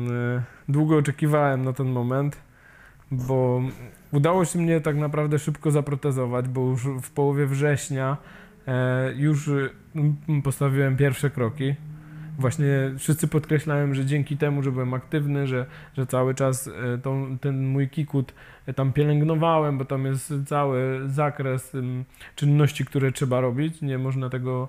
[0.71, 2.41] Długo oczekiwałem na ten moment,
[3.11, 3.61] bo
[4.11, 8.17] udało się mnie tak naprawdę szybko zaprotezować, bo już w połowie września
[8.67, 9.69] e, już y,
[10.29, 11.75] m, postawiłem pierwsze kroki.
[12.39, 15.65] Właśnie wszyscy podkreślałem, że dzięki temu, że byłem aktywny, że,
[15.97, 18.33] że cały czas e, tą, ten mój kikut
[18.65, 23.81] e, tam pielęgnowałem, bo tam jest cały zakres ym, czynności, które trzeba robić.
[23.81, 24.67] Nie można tego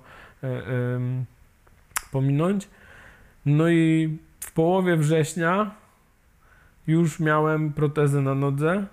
[2.11, 2.67] pominąć.
[3.45, 5.71] No i w połowie września
[6.87, 8.85] już miałem protezę na nodze.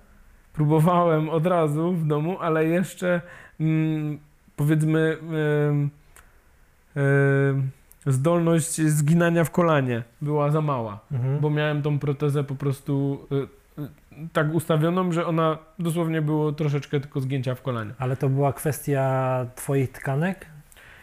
[0.52, 3.20] Próbowałem od razu w domu, ale jeszcze
[3.60, 4.18] mm,
[4.56, 5.16] powiedzmy
[5.68, 5.90] em,
[6.96, 7.70] em,
[8.06, 11.40] zdolność zginania w kolanie była za mała, Mhm.
[11.40, 13.88] bo miałem tą protezę po prostu y, y,
[14.32, 17.90] tak ustawioną, że ona dosłownie było troszeczkę tylko zgięcia w kolanie.
[17.98, 20.46] Ale to była kwestia twoich tkanek?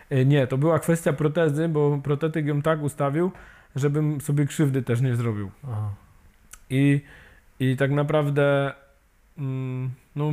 [0.10, 3.32] E, Nie, to była kwestia protezy, bo protetyk ją tak ustawił,
[3.76, 5.52] żebym sobie krzywdy też nie zrobił.
[5.64, 5.90] Aha.
[6.70, 7.02] I,
[7.60, 8.74] i tak naprawdę
[9.38, 10.32] mm, no,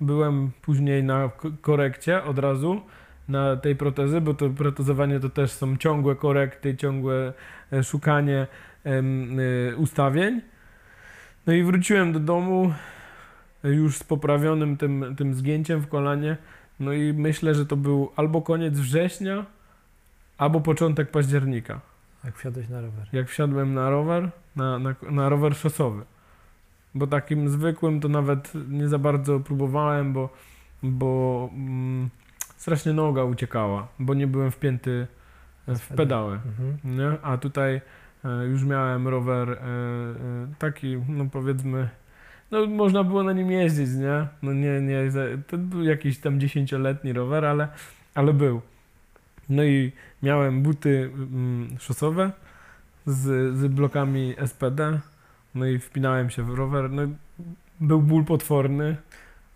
[0.00, 2.80] byłem później na korekcie od razu
[3.28, 7.32] na tej protezy, bo to protezowanie to też są ciągłe korekty, ciągłe
[7.72, 8.46] e, szukanie
[8.84, 10.40] em, y, ustawień.
[11.46, 12.72] No i wróciłem do domu
[13.64, 16.36] e, już z poprawionym tym, tym zgięciem w kolanie.
[16.80, 19.46] No i myślę, że to był albo koniec września,
[20.38, 21.80] albo początek października
[22.24, 23.06] Jak wsiadłeś na rower?
[23.12, 26.04] jak wsiadłem na rower, na, na, na rower szosowy.
[26.94, 30.28] Bo takim zwykłym to nawet nie za bardzo próbowałem, bo,
[30.82, 32.10] bo mm,
[32.56, 35.06] strasznie noga uciekała, bo nie byłem wpięty
[35.68, 36.32] w pedały.
[36.34, 36.78] Mhm.
[36.84, 37.20] Nie?
[37.22, 37.80] A tutaj
[38.24, 39.58] e, już miałem rower e, e,
[40.58, 41.88] taki, no powiedzmy,
[42.50, 44.26] no można było na nim jeździć, nie?
[44.42, 45.00] No nie, nie,
[45.46, 47.68] to był jakiś tam dziesięcioletni rower, ale,
[48.14, 48.60] ale był.
[49.48, 52.32] No i miałem buty mm, szosowe
[53.06, 55.00] z, z blokami SPD,
[55.54, 57.02] no i wpinałem się w rower, no
[57.80, 58.96] był ból potworny,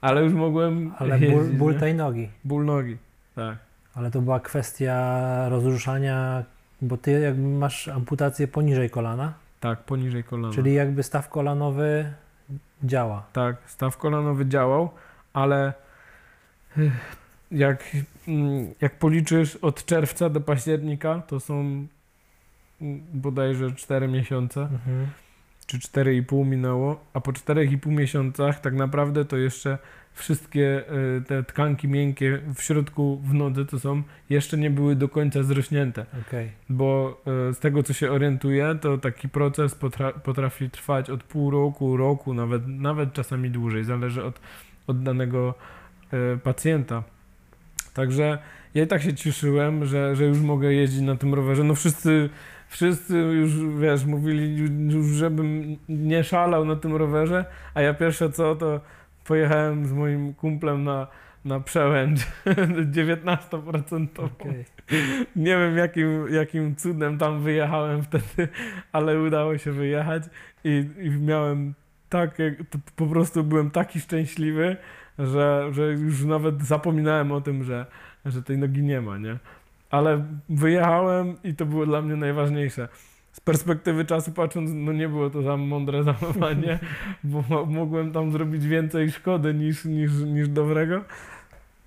[0.01, 2.29] ale już mogłem Ale jeździć, ból, ból tej nogi.
[2.45, 2.97] ból nogi,
[3.35, 3.59] tak.
[3.95, 6.45] Ale to była kwestia rozruszania,
[6.83, 10.55] bo ty jakby masz amputację poniżej kolana, Tak, poniżej kolana.
[10.55, 12.13] czyli jakby staw kolanowy
[12.85, 13.27] działa.
[13.33, 14.91] Tak, staw kolanowy działał,
[15.33, 15.73] ale
[16.79, 17.17] ech,
[17.51, 17.85] jak,
[18.29, 21.87] mm, jak policzysz od czerwca do października, to są mm,
[23.13, 25.07] bodajże 4 miesiące, Mhm.
[25.67, 29.79] czy 4,5 minęło, a po 4,5 miesiącach tak naprawdę to jeszcze
[30.15, 30.85] wszystkie
[31.19, 35.43] y, te tkanki miękkie w środku w nodze to są, jeszcze nie były do końca
[35.43, 36.51] zrośnięte Okej.
[36.69, 41.51] bo e, z tego co się orientuję, to taki proces potra potrafi trwać od pół
[41.51, 44.41] roku, roku, nawet, nawet czasami dłużej, zależy od,
[44.87, 45.55] od danego
[46.13, 47.03] e, pacjenta.
[47.95, 48.39] Także
[48.75, 51.65] ja i tak się cieszyłem, że, że już mogę jeździć na tym rowerze.
[51.65, 52.31] No wszyscy,
[52.69, 54.57] wszyscy już, wiesz, mówili
[54.93, 58.81] już, żebym nie szalał na tym rowerze, a ja pierwsze co, to
[59.25, 61.07] pojechałem z moim kumplem na,
[61.45, 62.21] na przełęcz
[62.93, 64.07] 19%.
[64.19, 64.65] Okej.
[65.37, 68.49] Nie wiem jakim, jakim cudem tam wyjechałem wtedy,
[68.93, 70.23] ale udało się wyjechać
[70.65, 71.75] i, i miałem
[72.09, 72.55] takie,
[72.97, 74.77] po prostu byłem taki szczęśliwy,
[75.19, 77.87] że, że już nawet zapominałem o tym, że,
[78.25, 79.39] że tej nogi nie ma, nie?
[79.91, 82.89] Ale wyjechałem i to było dla mnie najważniejsze.
[83.35, 86.79] Z perspektywy czasu patrząc, no nie było to za mądre zachowanie,
[87.25, 91.05] bo mo- mogłem tam zrobić więcej szkody niż, niż, niż dobrego.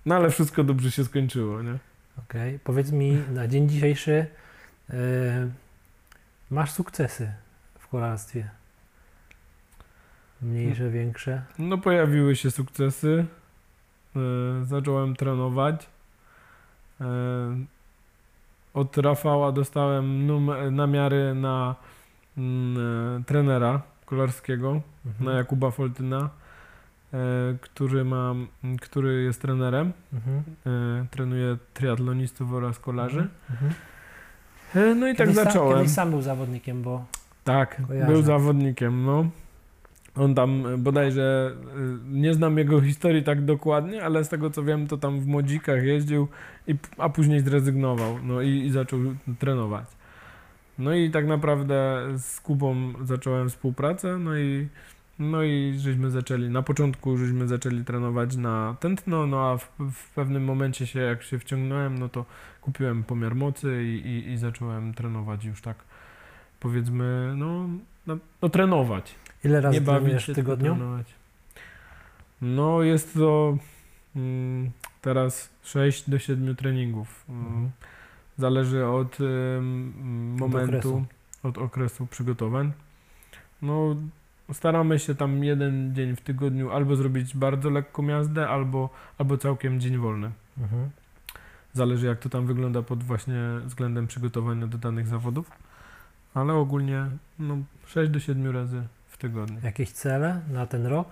[0.05, 1.77] No ale wszystko dobrze się skończyło, nie?
[2.19, 2.59] Okej.
[2.59, 4.25] Powiedz mi, na dzień dzisiejszy
[4.89, 4.95] e,
[6.49, 7.31] masz sukcesy
[7.79, 8.49] w kolarstwie?
[10.41, 11.41] Mniejsze, większe?
[11.59, 13.25] No pojawiły się sukcesy.
[14.15, 14.19] E,
[14.65, 15.87] zacząłem trenować.
[17.01, 17.05] E,
[18.77, 21.75] od Rafała dostałem num- namiary na
[22.37, 22.77] mm,
[23.19, 25.25] e, trenera kolarskiego, Mhm.
[25.25, 26.29] na Jakuba Foltyna,
[27.13, 27.17] e,
[27.61, 28.33] który, ma,
[28.81, 29.91] który jest trenerem.
[30.13, 30.43] Mhm.
[31.03, 33.27] E, trenuje triatlonistów oraz kolarzy.
[33.51, 33.71] Mhm.
[34.75, 35.77] E, no i tak Kiedyś sam- zacząłem.
[35.77, 37.05] Kiedyś sam był zawodnikiem, bo
[37.43, 38.11] Tak, Kojarzę.
[38.11, 39.25] był zawodnikiem, no.
[40.19, 44.63] On tam e, bodajże, e, nie znam jego historii tak dokładnie, ale z tego co
[44.63, 46.27] wiem, to tam w młodzikach jeździł,
[46.67, 48.99] i, a później zrezygnował, no i, i zaczął
[49.39, 49.85] trenować.
[50.79, 54.67] No i tak naprawdę z Kubą zacząłem współpracę, no i
[55.19, 60.13] No i żeśmy zaczęli, na początku żeśmy zaczęli trenować na tętno, no a w, w
[60.13, 62.25] pewnym momencie się, jak się wciągnąłem, no to
[62.61, 65.77] kupiłem pomiar mocy i, i, i zacząłem trenować już tak,
[66.59, 67.69] powiedzmy, no,
[68.07, 69.15] no, no trenować.
[69.43, 70.77] Ile razy nie trenujesz w tygodniu?
[72.41, 73.57] No jest to
[74.15, 74.71] mm,
[75.01, 77.25] teraz 6 do 7 treningów.
[77.29, 77.71] Mm, Mhm.
[78.37, 79.17] Zależy od
[80.39, 81.05] momentu, okresu.
[81.43, 82.71] od okresu przygotowań.
[83.61, 83.95] No
[84.53, 89.79] staramy się tam jeden dzień w tygodniu albo zrobić bardzo lekką jazdę, albo, albo całkiem
[89.79, 90.31] dzień wolny.
[90.57, 90.89] Mhm.
[91.73, 95.51] Zależy jak to tam wygląda pod właśnie względem przygotowania do danych zawodów.
[96.33, 97.05] Ale ogólnie
[97.39, 98.83] no, 6 do 7 razy
[99.17, 99.59] w tygodniu.
[99.63, 101.07] Jakieś cele na ten rok?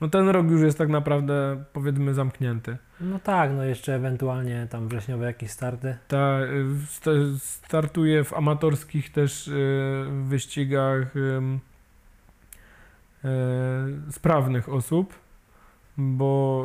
[0.00, 2.76] No ten rok już jest tak naprawdę powiedzmy zamknięty.
[3.00, 5.96] No tak, no jeszcze ewentualnie tam wrześniowe jakieś starty.
[6.08, 6.38] Ta,
[6.88, 11.40] st- startuję w amatorskich też y, wyścigach y,
[14.10, 15.14] sprawnych osób,
[15.96, 16.64] bo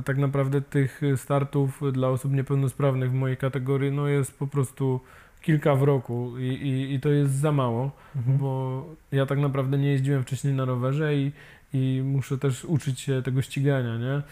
[0.00, 5.00] y, tak naprawdę tych startów dla osób niepełnosprawnych w mojej kategorii no jest po prostu
[5.42, 7.90] kilka w roku i, i, i to jest za mało.
[8.16, 8.38] Mhm.
[8.38, 11.32] bo ja tak naprawdę nie jeździłem wcześniej na rowerze i,
[11.74, 14.22] i muszę też uczyć się tego ścigania, nie?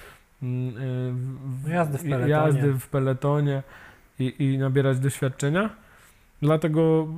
[0.42, 1.12] Mm, y,
[1.62, 2.30] w- No jazdy w peletonie.
[2.30, 3.62] Jazdy w peletonie
[4.18, 5.70] i, i nabierać doświadczenia.
[6.42, 7.08] Dlatego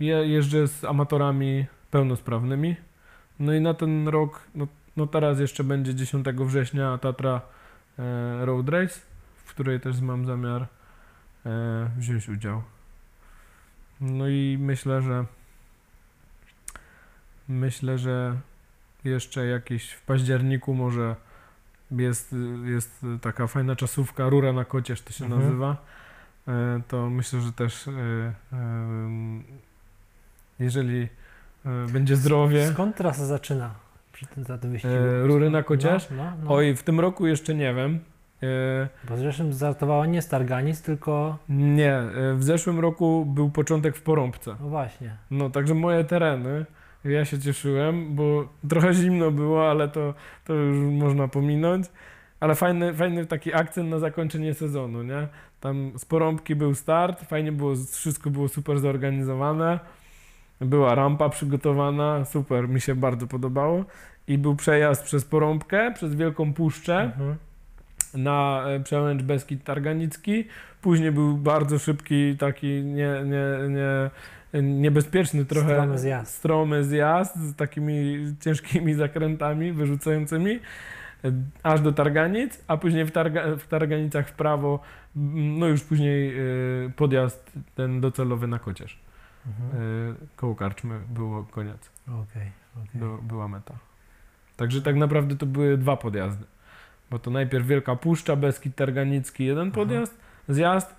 [0.00, 2.76] y, ja jeżdżę z amatorami pełnosprawnymi.
[3.40, 7.40] No i na ten rok, no, no teraz jeszcze będzie 10 września Tatra
[7.98, 9.00] e, Road Race,
[9.44, 10.66] w której też mam zamiar
[11.96, 12.62] wziąć udział.
[14.00, 15.24] No i myślę, że
[17.48, 18.36] myślę, że
[19.04, 21.16] jeszcze jakieś w październiku może
[21.90, 22.34] jest,
[22.64, 25.42] jest taka fajna czasówka, rura na kocież to się Mhm.
[25.42, 25.76] nazywa.
[26.48, 28.32] E, To myślę, że też e,
[30.58, 31.08] jeżeli
[31.66, 33.74] e, będzie zdrowie, Skąd trasa zaczyna
[34.12, 34.94] przy tym, za tym wyścigu?
[34.94, 36.08] e, rury na kocież.
[36.10, 36.54] No, no, no.
[36.54, 38.00] Oj, w tym roku jeszcze nie wiem.
[38.42, 41.38] E, Bo zresztą startowała nie Starganic, tylko...
[41.48, 44.56] Nie, e, w zeszłym roku był początek w Porąbce.
[44.60, 45.16] No właśnie.
[45.30, 46.66] No, także moje tereny,
[47.04, 51.86] ja się cieszyłem, bo trochę zimno było, ale to, to już można pominąć.
[52.40, 55.28] Ale fajny, fajny taki akcent na zakończenie sezonu, nie?
[55.60, 59.78] Tam z Porąbki był start, fajnie było, wszystko było super zorganizowane.
[60.60, 63.84] Była rampa przygotowana, super, mi się bardzo podobało.
[64.28, 67.36] I był przejazd przez Porąbkę, przez Wielką Puszczę Mhm.
[68.14, 70.44] Na przełęcz Beskid Targanicki.
[70.82, 74.10] Później był bardzo szybki, taki nie, nie, nie,
[74.62, 76.34] niebezpieczny trochę Stromy zjazd.
[76.34, 80.50] stromy zjazd z takimi ciężkimi zakrętami wyrzucającymi
[81.24, 84.80] e, aż do Targanic, a później w, Targa, w Targanicach w prawo,
[85.16, 86.42] m, no już później e,
[86.96, 88.98] podjazd ten docelowy na Kocież.
[89.46, 89.82] Mhm.
[89.82, 93.00] E, Koło Karczmy było koniec, Okej, okej.
[93.00, 93.74] do, była meta.
[94.56, 96.44] Także tak naprawdę to były dwa podjazdy.
[97.10, 99.74] Bo to najpierw Wielka Puszcza, Beskid Targanicki, jeden Aha.
[99.74, 100.18] podjazd,
[100.48, 100.94] zjazd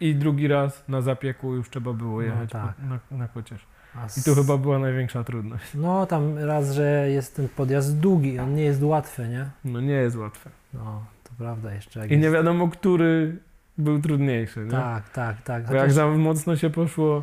[0.00, 2.74] i drugi raz na zapieku już trzeba było No jechać tak.
[2.74, 3.66] po, na, na Kocież.
[3.94, 5.64] A I tu chyba była największa trudność.
[5.74, 9.46] No tam raz, że jest ten podjazd długi, on nie jest łatwy, nie?
[9.64, 10.50] No nie jest łatwe.
[10.74, 12.06] No, to prawda jeszcze.
[12.06, 12.34] I nie jest...
[12.34, 13.36] wiadomo, który
[13.78, 14.70] był trudniejszy, nie?
[14.70, 15.66] Tak, tak, tak.
[15.66, 17.22] Bo jak Chociaż- za mocno się poszło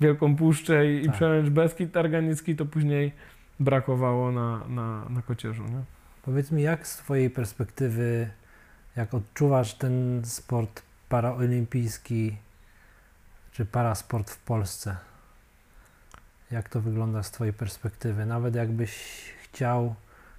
[0.00, 1.14] Wielką Puszczę i, i Tak.
[1.14, 3.12] przełęcz Beskid Targanicki, to później
[3.60, 5.95] brakowało na, na, na Kocierzu, nie?
[6.26, 8.30] Powiedz mi, jak z Twojej perspektywy,
[8.96, 12.36] jak odczuwasz ten sport paraolimpijski,
[13.52, 14.96] czy parasport w Polsce?
[16.50, 18.26] Jak to wygląda z Twojej perspektywy?
[18.26, 18.92] Nawet jakbyś
[19.42, 19.94] chciał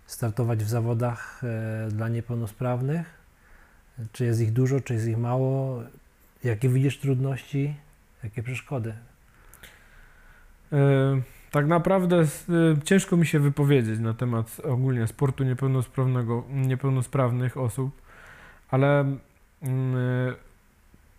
[0.06, 3.14] startować w zawodach e, dla niepełnosprawnych,
[4.12, 5.84] czy jest ich dużo, czy jest ich mało?
[6.44, 7.76] Jakie widzisz trudności,
[8.24, 8.94] jakie przeszkody?
[10.74, 11.22] E,
[11.58, 12.26] tak naprawdę e,
[12.84, 18.02] ciężko mi się wypowiedzieć na temat ogólnie sportu niepełnosprawnego, niepełnosprawnych osób,
[18.72, 19.18] ale
[19.62, 20.34] mm, e,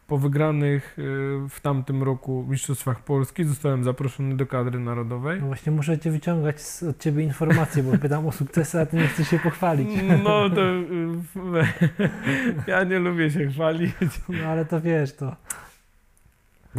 [0.06, 1.02] po wygranych e,
[1.48, 5.40] w tamtym roku Mistrzostwach Polski zostałem zaproszony do kadry narodowej.
[5.40, 8.96] No właśnie muszę Cię wyciągać z, od Ciebie informacje, bo pytam o sukcesy, a Ty
[8.96, 9.88] nie chcesz się pochwalić.
[10.24, 13.94] No to y, ja nie lubię się chwalić.
[14.28, 15.36] No ale to wiesz, to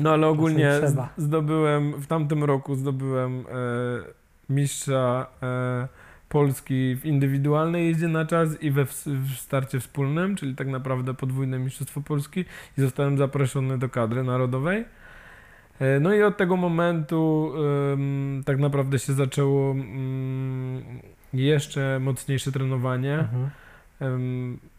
[0.02, 0.72] No ale ogólnie
[1.18, 3.44] zdobyłem, w tamtym roku zdobyłem e,
[4.54, 5.88] mistrza e,
[6.30, 11.14] Polski w indywidualnej jeździe na czas i we w, w starcie wspólnym, czyli tak naprawdę
[11.14, 12.46] podwójne mistrzostwo Polski
[12.78, 14.86] i zostałem zaproszony do kadry narodowej.
[15.80, 17.54] E, no i od tego momentu
[18.46, 20.84] tak naprawdę się zaczęło mm,
[21.34, 23.20] jeszcze mocniejsze trenowanie.
[23.20, 23.50] mhm.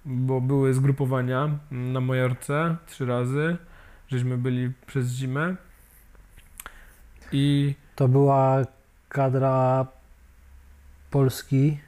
[0.04, 3.56] Bo były zgrupowania na Majorce trzy razy,
[4.11, 5.57] żeśmy byli przez zimę
[7.33, 8.62] i to była
[9.09, 9.87] kadra
[11.11, 11.79] Polski,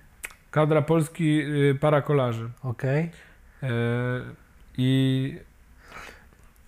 [0.50, 2.50] Kadra Polski y, parakolarzy.
[2.62, 2.82] ok.
[2.84, 3.10] E,
[4.78, 5.38] I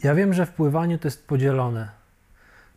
[0.03, 1.89] Ja wiem, że w pływaniu to jest podzielone,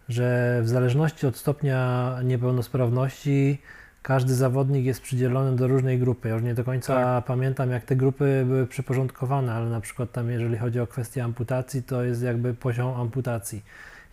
[0.09, 3.61] że w zależności od stopnia niepełnosprawności
[4.07, 6.27] każdy zawodnik jest przydzielony do różnej grupy.
[6.27, 7.25] Ja już nie do końca Tak.
[7.25, 11.83] pamiętam, jak te grupy były przyporządkowane, ale na przykład tam, jeżeli chodzi o kwestię amputacji,
[11.83, 13.63] to jest jakby poziom amputacji.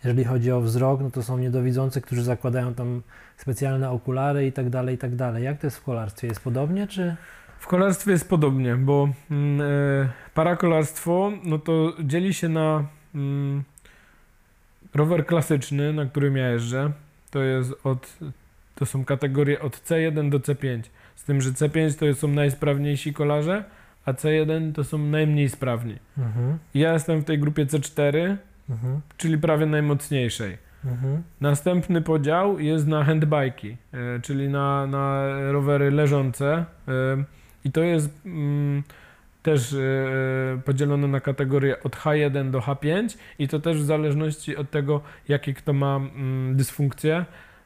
[0.03, 3.01] Jeżeli chodzi o wzrok, no to są niedowidzący, którzy zakładają tam
[3.37, 5.43] specjalne okulary i tak dalej, i tak dalej.
[5.43, 6.27] Jak to jest w kolarstwie?
[6.27, 7.15] Jest podobnie, czy...
[7.59, 13.63] w kolarstwie jest podobnie, bo e, parakolarstwo no to dzieli się na mm,
[14.93, 16.91] rower klasyczny, na którym ja jeżdżę.
[17.31, 18.17] To jest od,
[18.75, 20.81] to są kategorie od C1 do C5.
[21.15, 23.63] Z tym, że C5 to są najsprawniejsi kolarze,
[24.05, 25.95] a C1 to są najmniej sprawni.
[26.17, 28.35] Mhm, Ja jestem w tej grupie C4,
[28.69, 30.57] mhm, czyli prawie najmocniejszej.
[30.85, 36.65] mhm, Następny podział jest na handbike'i, e, czyli na, na rowery leżące.
[36.87, 37.23] e,
[37.65, 38.83] I to jest mm,
[39.43, 39.77] też e,
[40.65, 45.53] podzielone na kategorie od H1 do H5 i to też w zależności od tego, jakie
[45.53, 47.25] kto ma mm, dysfunkcje.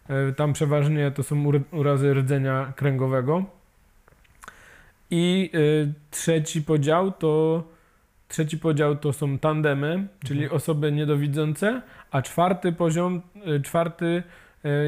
[0.10, 3.46] E, Tam przeważnie to są ur- urazy rdzenia kręgowego.
[5.12, 5.60] I e,
[6.12, 7.64] trzeci podział to
[8.28, 10.58] trzeci podział to są tandemy, czyli Mhm.
[10.58, 13.22] osoby niedowidzące, a czwarty poziom,
[13.58, 14.24] y, czwarty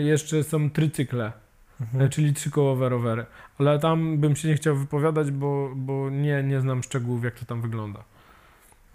[0.03, 1.31] jeszcze są trycykle,
[1.81, 2.09] mhm.
[2.09, 3.25] czyli trzykołowe rowery.
[3.59, 7.45] Ale tam bym się nie chciał wypowiadać, bo, bo nie, nie znam szczegółów, jak to
[7.45, 8.03] tam wygląda.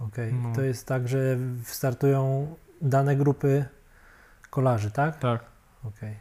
[0.01, 0.53] Okej, No.
[0.55, 3.65] to jest tak, że startują dane grupy
[4.51, 5.19] kolarzy, tak?
[5.19, 5.45] Tak.
[5.87, 6.15] Okej.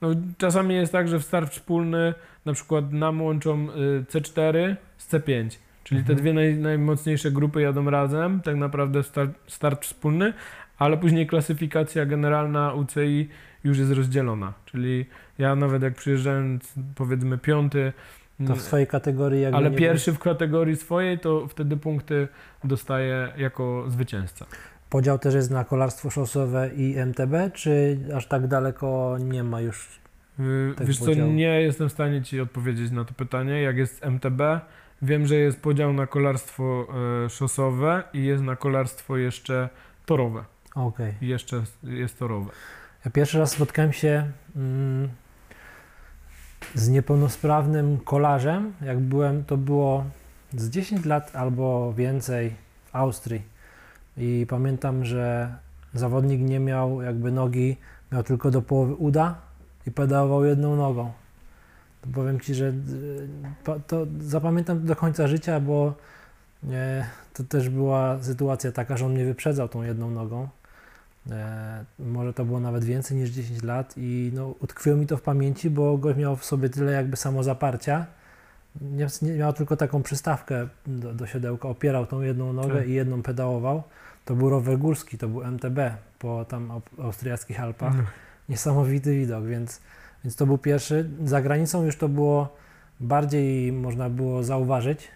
[0.00, 5.08] No, czasami jest tak, że w start wspólny na przykład nam łączą y, C4 z
[5.12, 6.18] C5, czyli te Mhm.
[6.18, 10.32] dwie naj, najmocniejsze grupy jadą razem, tak naprawdę start, start wspólny,
[10.78, 13.28] ale później klasyfikacja generalna UCI
[13.64, 15.06] już jest rozdzielona, czyli
[15.38, 16.58] ja nawet jak przyjeżdżałem
[16.94, 17.92] powiedzmy piąty,
[18.46, 22.28] To w swojej kategorii ale pierwszy w kategorii swojej, to wtedy punkty
[22.64, 24.46] dostaje jako zwycięzca.
[24.92, 30.00] Podział też jest na kolarstwo szosowe i MTB, czy aż tak daleko nie ma już?
[30.38, 31.32] Yy, Wiesz co, podziału.
[31.32, 34.40] nie jestem w stanie Ci odpowiedzieć na to pytanie, jak jest MTB.
[35.02, 36.86] Wiem, że jest podział na kolarstwo
[37.24, 39.68] e, szosowe i jest na kolarstwo jeszcze
[40.06, 40.44] torowe.
[40.74, 41.14] Okej.
[41.20, 42.50] I jeszcze jest torowe.
[43.04, 44.26] Ja pierwszy raz spotkałem się
[44.56, 45.08] mm,
[46.74, 48.72] z niepełnosprawnym kolarzem.
[48.82, 50.04] Jak byłem, to było
[50.56, 53.51] z 10 lat albo więcej w Austrii.
[54.16, 55.54] I pamiętam, że
[55.94, 57.76] zawodnik nie miał jakby nogi,
[58.12, 59.34] miał tylko do połowy uda
[59.86, 61.12] i pedałował jedną nogą.
[62.00, 62.72] To powiem Ci, że y,
[63.86, 65.94] to zapamiętam do końca życia, bo
[66.70, 70.48] e, to też była sytuacja taka, że on mnie wyprzedzał tą jedną nogą.
[71.30, 75.22] E, może to było nawet więcej niż 10 lat i no, utkwiło mi to w
[75.22, 78.06] pamięci, bo gość miał w sobie tyle jakby samozaparcia.
[79.38, 82.88] Miał tylko taką przystawkę do, do siodełka, opierał tą jedną nogę Tak.
[82.88, 83.82] i jedną pedałował.
[84.24, 85.78] To był rower górski, to był MTB
[86.18, 87.94] po tam au- austriackich Alpach.
[88.48, 89.80] Niesamowity widok, więc,
[90.24, 91.10] więc to był pierwszy.
[91.24, 92.56] Za granicą już to było
[93.00, 95.08] bardziej można było zauważyć.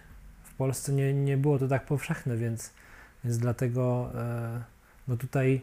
[0.43, 2.73] W Polsce nie, nie było to tak powszechne, więc,
[3.23, 4.61] więc dlatego e,
[5.07, 5.61] no tutaj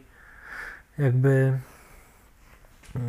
[0.97, 1.57] jakby
[2.95, 2.99] e,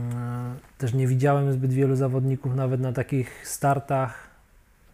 [0.78, 4.25] też nie widziałem zbyt wielu zawodników nawet na takich startach.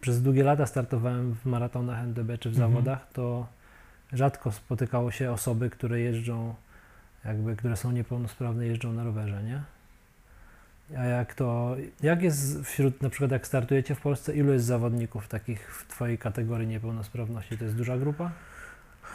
[0.02, 2.70] Przez długie lata startowałem w maratonach NDB czy w Mhm.
[2.72, 3.46] zawodach, to
[4.12, 6.54] rzadko spotykało się osoby, które jeżdżą,
[7.24, 9.62] jakby, które są niepełnosprawne, jeżdżą na rowerze, nie?
[10.98, 15.28] A jak to, jak jest wśród, na przykład jak startujecie w Polsce, ilu jest zawodników
[15.28, 17.58] takich w Twojej kategorii niepełnosprawności?
[17.58, 18.30] To jest duża grupa?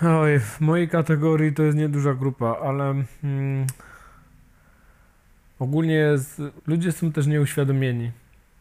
[0.01, 3.67] Oj, w mojej kategorii to jest nieduża grupa, ale mm,
[5.59, 8.11] ogólnie jest, ludzie są też nieuświadomieni,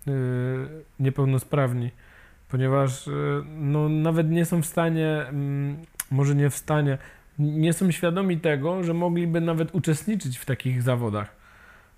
[0.06, 0.12] yy,
[1.00, 1.90] niepełnosprawni,
[2.48, 5.76] ponieważ yy, no, nawet nie są w stanie, mm,
[6.10, 6.98] może nie w stanie,
[7.38, 11.36] nie są świadomi tego, że mogliby nawet uczestniczyć w takich zawodach.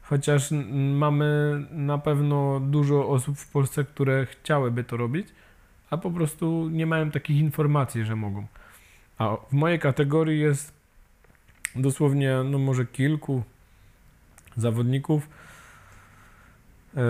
[0.02, 0.50] Chociaż
[0.92, 5.28] mamy na pewno dużo osób w Polsce, które chciałyby to robić,
[5.90, 8.46] a po prostu nie mają takich informacji, że mogą.
[9.18, 10.74] A w mojej kategorii jest
[11.76, 13.42] dosłownie, no może kilku
[14.56, 15.28] zawodników.
[16.96, 17.02] Yy,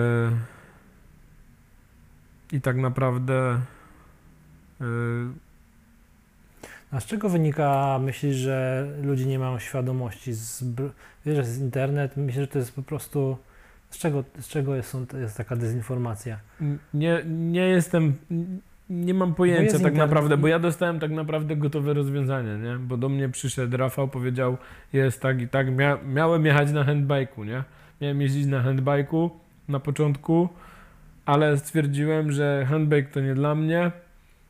[2.51, 3.59] I tak naprawdę
[4.79, 4.87] yy,
[6.91, 10.33] A z czego wynika, myślisz, że ludzie nie mają świadomości?
[10.33, 10.63] Z,
[11.25, 13.37] wiesz, że jest internet, myślę, że to jest po prostu...
[13.89, 16.39] Z czego, z czego jest, jest taka dezinformacja?
[16.93, 18.13] nie, nie jestem,
[18.89, 22.75] nie mam pojęcia tak internet naprawdę, bo ja dostałem tak naprawdę gotowe rozwiązanie, nie?
[22.75, 24.57] Bo do mnie przyszedł Rafał, powiedział,
[24.93, 27.63] jest tak i tak, Mia, miałem jechać na handbike'u, nie?
[28.01, 29.29] Miałem jeździć na handbike'u
[29.67, 30.49] na początku,
[31.29, 33.91] ale stwierdziłem, że handbike to nie dla mnie,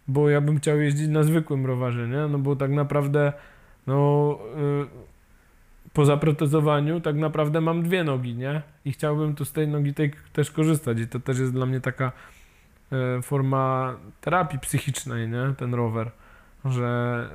[0.08, 2.28] bo ja bym chciał jeździć na zwykłym rowerze, nie?
[2.28, 3.34] No bo tak naprawdę,
[3.88, 4.40] no,
[5.86, 8.62] y, po zaprotezowaniu tak naprawdę mam dwie nogi, nie?
[8.86, 11.82] I chciałbym tu z tej nogi tej też korzystać i to też jest dla mnie
[11.82, 12.12] taka
[13.18, 15.54] y, forma terapii psychicznej, nie?
[15.58, 16.12] Ten rower,
[16.66, 17.30] że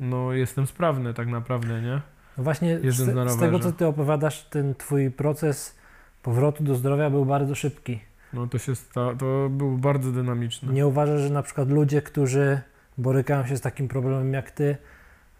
[0.00, 2.00] no jestem sprawny tak naprawdę, nie?
[2.38, 5.78] No właśnie z, z tego, co ty opowiadasz, ten twój proces
[6.22, 8.00] powrotu do zdrowia był bardzo szybki.
[8.34, 10.72] No to się sta- to było bardzo dynamiczne.
[10.72, 12.60] Nie uważasz, że na przykład ludzie, którzy
[12.98, 14.76] borykają się z takim problemem jak ty,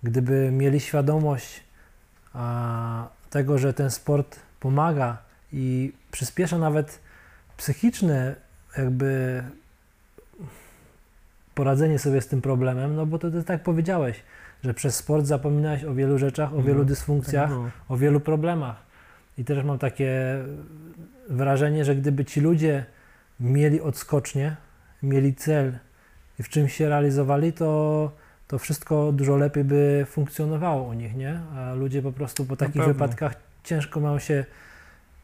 [0.03, 1.64] gdyby mieli świadomość
[2.34, 5.16] a, tego, że ten sport pomaga
[5.53, 7.01] i przyspiesza nawet
[7.57, 8.34] psychiczne
[8.78, 9.42] jakby
[11.55, 14.22] poradzenie sobie z tym problemem, no bo to ty tak powiedziałeś,
[14.64, 18.84] że przez sport zapominałeś o wielu rzeczach, o wielu Mhm, dysfunkcjach, Tak o wielu problemach.
[19.39, 20.39] I też mam takie
[21.28, 22.85] wrażenie, że gdyby ci ludzie
[23.41, 24.57] mieli odskocznie,
[25.03, 25.78] mieli cel
[26.39, 28.11] i w czymś się realizowali, to,
[28.49, 31.41] to wszystko dużo lepiej by funkcjonowało u nich, nie?
[31.57, 34.45] A ludzie po prostu po takich wypadkach ciężko mają się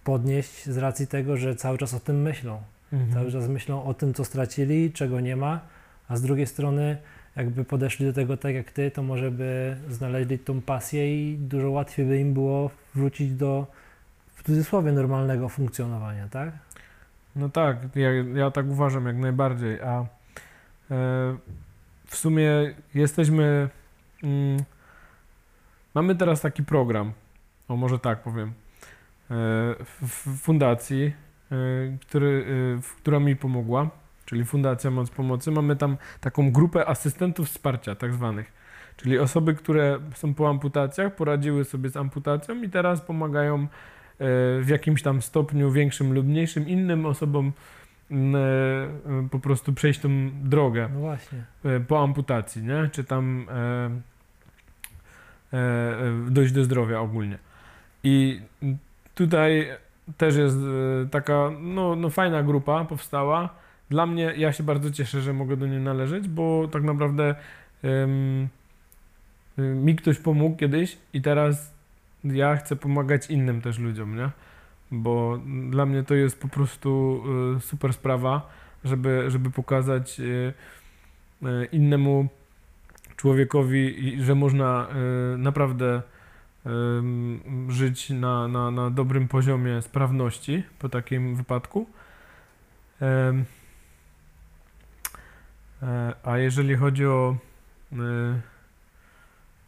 [0.05, 2.61] podnieść z racji tego, że cały czas o tym myślą.
[2.93, 3.13] Mhm.
[3.13, 5.61] Cały czas myślą o tym, co stracili, czego nie ma,
[6.09, 6.97] a z drugiej strony,
[7.37, 11.71] jakby podeszli do tego tak jak ty, to może by znaleźli tą pasję i dużo
[11.71, 13.67] łatwiej by im było wrócić do
[14.41, 16.51] w cudzysłowie normalnego funkcjonowania, tak?
[17.37, 20.07] No tak, ja, ja tak uważam jak najbardziej, a e,
[22.07, 23.69] w sumie jesteśmy,
[24.23, 24.57] mm,
[25.95, 27.13] mamy teraz taki program,
[27.69, 28.53] o może tak powiem, e,
[30.01, 31.13] w, fundacji,
[31.53, 31.57] e,
[32.01, 32.47] który,
[32.79, 33.91] e, która mi pomogła,
[34.25, 38.53] czyli Fundacja Moc Pomocy, mamy tam taką grupę asystentów wsparcia tak zwanych,
[38.97, 43.67] czyli osoby, które są po amputacjach, poradziły sobie z amputacją i teraz pomagają
[44.61, 47.53] w jakimś tam stopniu większym lub mniejszym innym osobom
[48.11, 48.39] m, e,
[49.31, 51.45] po prostu przejść tą drogę No właśnie.
[51.65, 52.89] e, po amputacji, nie?
[52.93, 53.47] Czy tam
[55.53, 55.61] e,
[56.31, 57.39] dojść do zdrowia ogólnie.
[58.05, 58.41] I
[59.15, 59.69] tutaj
[60.17, 60.57] też jest
[61.11, 63.49] taka no, no fajna grupa powstała.
[63.91, 67.35] Dla mnie, ja się bardzo cieszę, że mogę do niej należeć, bo tak naprawdę
[69.59, 71.75] mi ktoś pomógł kiedyś i teraz
[72.25, 74.31] ja chcę pomagać innym też ludziom, nie?
[74.91, 75.41] Bo
[75.71, 77.23] dla mnie to jest po prostu
[77.57, 78.51] y, super sprawa,
[78.85, 80.53] żeby, żeby pokazać y,
[81.43, 82.29] y, innemu
[83.17, 84.89] człowiekowi, że można
[85.37, 86.03] naprawdę
[87.69, 91.87] żyć na, na, na dobrym poziomie sprawności po takim wypadku.
[93.03, 93.45] E,
[96.23, 97.37] A jeżeli chodzi o,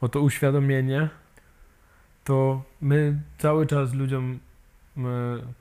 [0.01, 1.09] o to uświadomienie,
[2.25, 4.39] to my cały czas ludziom
[4.97, 5.01] y,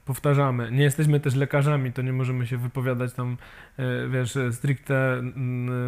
[0.06, 0.72] powtarzamy.
[0.72, 3.38] Nie jesteśmy też lekarzami, to nie możemy się wypowiadać tam,
[3.80, 5.22] y, wiesz, stricte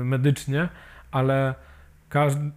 [0.03, 0.69] medycznie,
[1.11, 1.55] ale
[2.09, 2.51] każdy,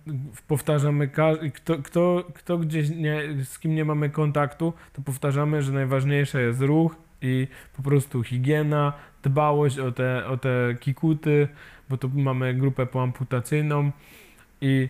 [0.48, 5.72] powtarzamy, każ- kto, kto, kto gdzieś nie, z kim nie mamy kontaktu, to powtarzamy, że
[5.72, 8.92] najważniejsze jest ruch i po prostu higiena,
[9.22, 11.48] dbałość o te, o te kikuty,
[11.88, 13.90] bo tu mamy grupę poamputacyjną
[14.60, 14.88] i,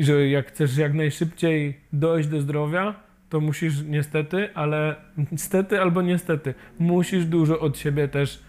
[0.00, 2.94] i że jak chcesz jak najszybciej dojść do zdrowia,
[3.28, 4.96] to musisz niestety, ale
[5.32, 8.42] niestety albo niestety, musisz dużo od siebie też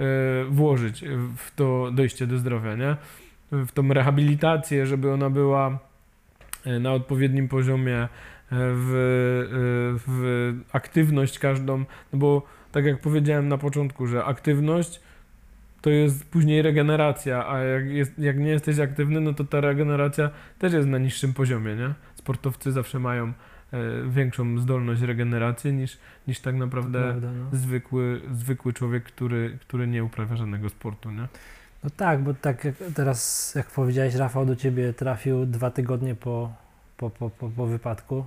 [0.00, 0.04] e,
[0.44, 1.04] włożyć
[1.36, 2.96] w to dojście do zdrowia, nie?
[3.52, 5.78] W tą rehabilitację, żeby ona była
[6.64, 8.08] e, na odpowiednim poziomie, e,
[8.50, 8.92] w,
[10.06, 11.78] w aktywność każdą,
[12.12, 12.42] no bo
[12.72, 15.00] tak jak powiedziałem na początku, że aktywność
[15.82, 20.30] to jest później regeneracja, a jak, jest, jak nie jesteś aktywny, no to ta regeneracja
[20.58, 21.94] też jest na niższym poziomie, nie?
[22.14, 23.32] Sportowcy zawsze mają e,
[24.08, 27.58] większą zdolność regeneracji niż, niż tak naprawdę Prawda, no.
[27.58, 31.28] zwykły, zwykły człowiek, który, który nie uprawia żadnego sportu, nie?
[31.84, 36.52] no tak, bo tak jak teraz, jak powiedziałeś, Rafał do ciebie trafił dwa tygodnie po,
[36.96, 38.26] po, po, po, po wypadku.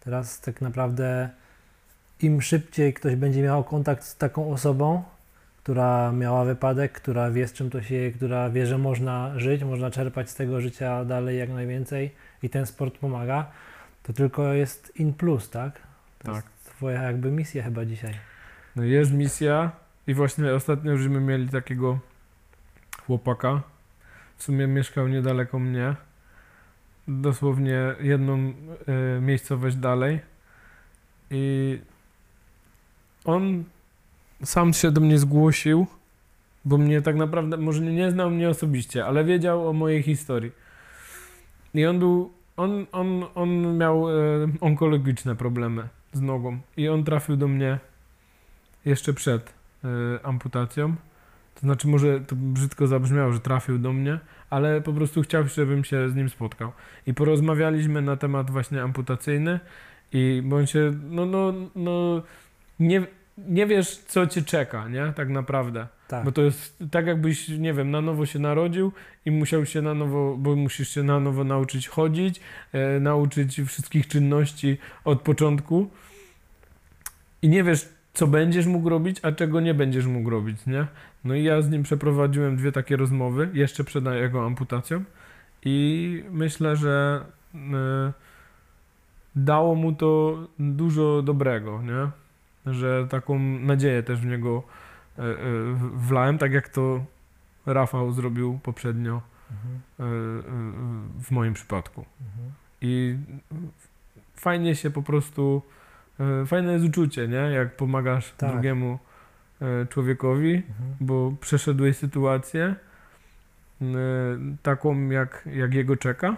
[0.00, 1.30] Teraz tak naprawdę
[2.22, 5.02] im szybciej ktoś będzie miał kontakt z taką osobą,
[5.66, 9.64] która miała wypadek, która wie z czym to się je, która wie, że można żyć,
[9.64, 13.50] można czerpać z tego życia dalej jak najwięcej i ten sport pomaga,
[14.02, 15.82] to tylko jest in plus, tak?
[16.18, 16.34] To Tak.
[16.34, 18.14] jest twoja jakby misja chyba dzisiaj.
[18.76, 19.70] No jest misja
[20.06, 21.98] i właśnie ostatnio żeśmy mieli takiego
[23.06, 23.62] chłopaka.
[24.36, 25.94] W sumie mieszkał niedaleko mnie.
[27.08, 30.20] Dosłownie jedną e, miejscowość dalej.
[31.30, 31.78] I
[33.24, 33.64] on
[34.44, 35.86] sam się do mnie zgłosił,
[36.64, 40.52] bo mnie tak naprawdę, może nie znał mnie osobiście, ale wiedział o mojej historii.
[41.74, 44.12] I on był, on, on, on miał e,
[44.60, 46.58] onkologiczne problemy z nogą.
[46.76, 47.78] I on trafił do mnie
[48.84, 50.94] jeszcze przed, e, amputacją.
[51.54, 54.18] To znaczy, może to brzydko zabrzmiało, że trafił do mnie,
[54.50, 56.72] ale po prostu chciał, żebym się z nim spotkał.
[57.06, 59.60] I porozmawialiśmy na temat właśnie amputacyjny
[60.12, 62.22] i bo on się, no, no, no,
[62.80, 63.06] nie,
[63.38, 65.12] nie wiesz, co cię czeka, nie?
[65.16, 65.86] Tak naprawdę.
[66.08, 66.24] Tak.
[66.24, 68.92] Bo to jest tak, jakbyś, nie wiem, na nowo się narodził
[69.24, 72.40] i musiał się na nowo, bo musisz się na nowo nauczyć chodzić,
[72.72, 75.90] e, nauczyć wszystkich czynności od początku
[77.42, 80.86] i nie wiesz, co będziesz mógł robić, a czego nie będziesz mógł robić, nie?
[81.24, 85.04] No i ja z nim przeprowadziłem dwie takie rozmowy, jeszcze przed jego amputacją
[85.64, 87.24] i myślę, że
[87.54, 88.12] e,
[89.36, 92.10] dało mu to dużo dobrego, nie?
[92.66, 94.62] Że taką nadzieję też w niego
[95.18, 95.34] e, e,
[95.94, 97.04] wlałem, tak jak to
[97.66, 99.76] Rafał zrobił poprzednio Mhm.
[99.76, 100.02] e,
[101.22, 102.04] w moim przypadku.
[102.20, 102.52] Mhm.
[102.80, 103.16] I
[104.34, 105.62] fajnie się po prostu,
[106.46, 107.36] fajne jest uczucie, nie?
[107.36, 108.52] Jak pomagasz Tak.
[108.52, 108.98] drugiemu
[109.88, 110.96] człowiekowi, Mhm.
[111.00, 112.74] bo przeszedłeś sytuację
[114.62, 116.36] taką, jak, jak jego czeka,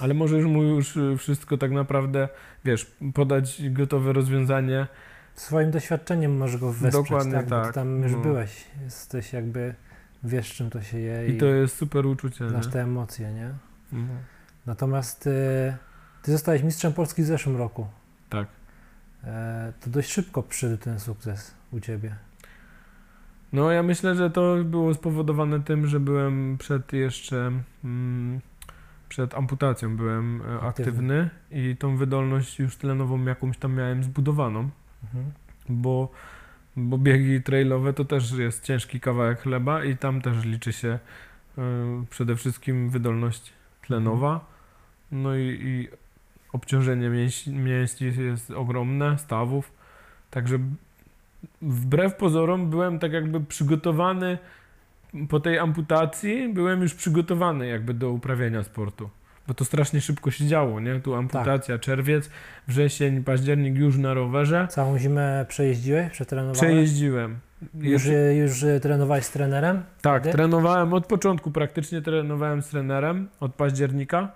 [0.00, 2.28] ale możesz mu już wszystko tak naprawdę,
[2.64, 4.86] wiesz, podać gotowe rozwiązanie.
[5.34, 7.48] Swoim doświadczeniem możesz go wesprzeć, Dokładnie tak?
[7.48, 8.18] Bo ty tak, tam już no.
[8.18, 8.64] byłeś.
[8.84, 9.74] Jesteś jakby,
[10.24, 12.72] wiesz czym to się je I to jest super uczucie, znasz nie?
[12.72, 13.50] te emocje, nie?
[13.92, 14.18] Mhm.
[14.66, 15.76] Natomiast y,
[16.22, 17.86] ty zostałeś mistrzem Polski w zeszłym roku.
[18.28, 18.48] Tak.
[19.24, 22.16] E, to dość szybko przyszedł ten sukces u ciebie.
[23.52, 27.52] No ja myślę, że to było spowodowane tym, że byłem przed jeszcze
[27.84, 28.40] mm,
[29.08, 30.68] przed amputacją byłem e, Aktywny.
[30.68, 34.70] aktywny i tą wydolność już tlenową jakąś tam miałem zbudowaną,
[35.04, 35.32] Mhm.
[35.68, 36.08] bo,
[36.76, 40.98] bo biegi trailowe to też jest ciężki kawałek chleba i tam też liczy się
[41.58, 41.62] e,
[42.10, 44.44] przede wszystkim wydolność tlenowa,
[45.12, 45.88] no i, i
[46.52, 49.72] obciążenie mięśni, mięśni jest ogromne, stawów,
[50.30, 50.58] także
[51.62, 54.38] wbrew pozorom byłem tak jakby przygotowany
[55.28, 59.10] po tej amputacji, byłem już przygotowany jakby do uprawiania sportu.
[59.48, 61.00] Bo to strasznie szybko się działo, nie?
[61.00, 62.30] Tu amputacja, czerwiec,
[62.68, 64.66] wrzesień, październik już na rowerze.
[64.70, 66.58] Całą zimę przejeździłeś, przetrenowałeś?
[66.58, 67.38] Przejeździłem.
[67.74, 69.82] Już, Jeszcze- już y, trenowałeś z trenerem?
[70.02, 74.32] tak, trenowałem od początku, praktycznie trenowałem z trenerem od października.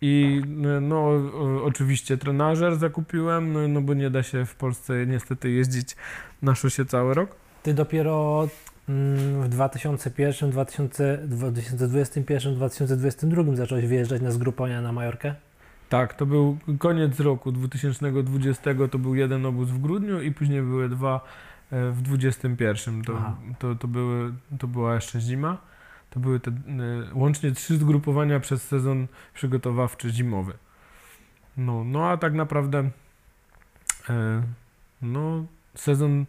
[0.00, 0.42] I
[0.80, 5.96] no o- oczywiście trenażer zakupiłem, no, no bo nie da się w Polsce niestety jeździć
[6.42, 7.36] na szosie cały rok.
[7.62, 8.48] Ty dopiero
[9.42, 15.34] w 2001, 2000, 2021, 2022 zacząłeś wyjeżdżać na zgrupowania na Majorkę?
[15.88, 20.88] Tak, to był koniec roku 2020, to był jeden obóz w grudniu i później były
[20.88, 21.20] dwa
[21.70, 23.02] e, w 2021.
[23.04, 23.36] To, Aha.
[23.58, 25.58] to, to, były, to była jeszcze zima.
[26.10, 26.54] To były te, e,
[27.14, 30.52] łącznie trzy zgrupowania przez sezon przygotowawczy zimowy.
[31.56, 32.90] No, no a tak naprawdę
[34.10, 34.42] e,
[35.02, 36.26] no, sezon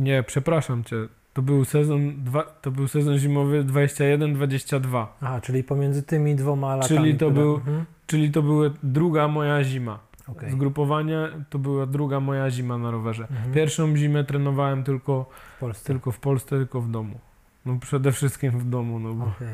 [0.00, 0.96] nie, przepraszam cię.
[1.32, 5.06] To był sezon, dwa, to był sezon zimowy 21-22.
[5.20, 7.00] Aha, czyli pomiędzy tymi dwoma latami.
[7.00, 7.84] Czyli to był- Mhm.
[8.06, 9.98] Czyli to była druga moja zima.
[10.28, 10.50] okej.
[10.50, 13.22] Zgrupowanie to była druga moja zima na rowerze.
[13.30, 13.52] Mhm.
[13.52, 15.26] Pierwszą zimę trenowałem tylko,
[15.56, 15.86] w Polsce.
[15.86, 17.18] tylko w Polsce, tylko w domu.
[17.66, 19.48] No przede wszystkim w domu, no bo, Okej.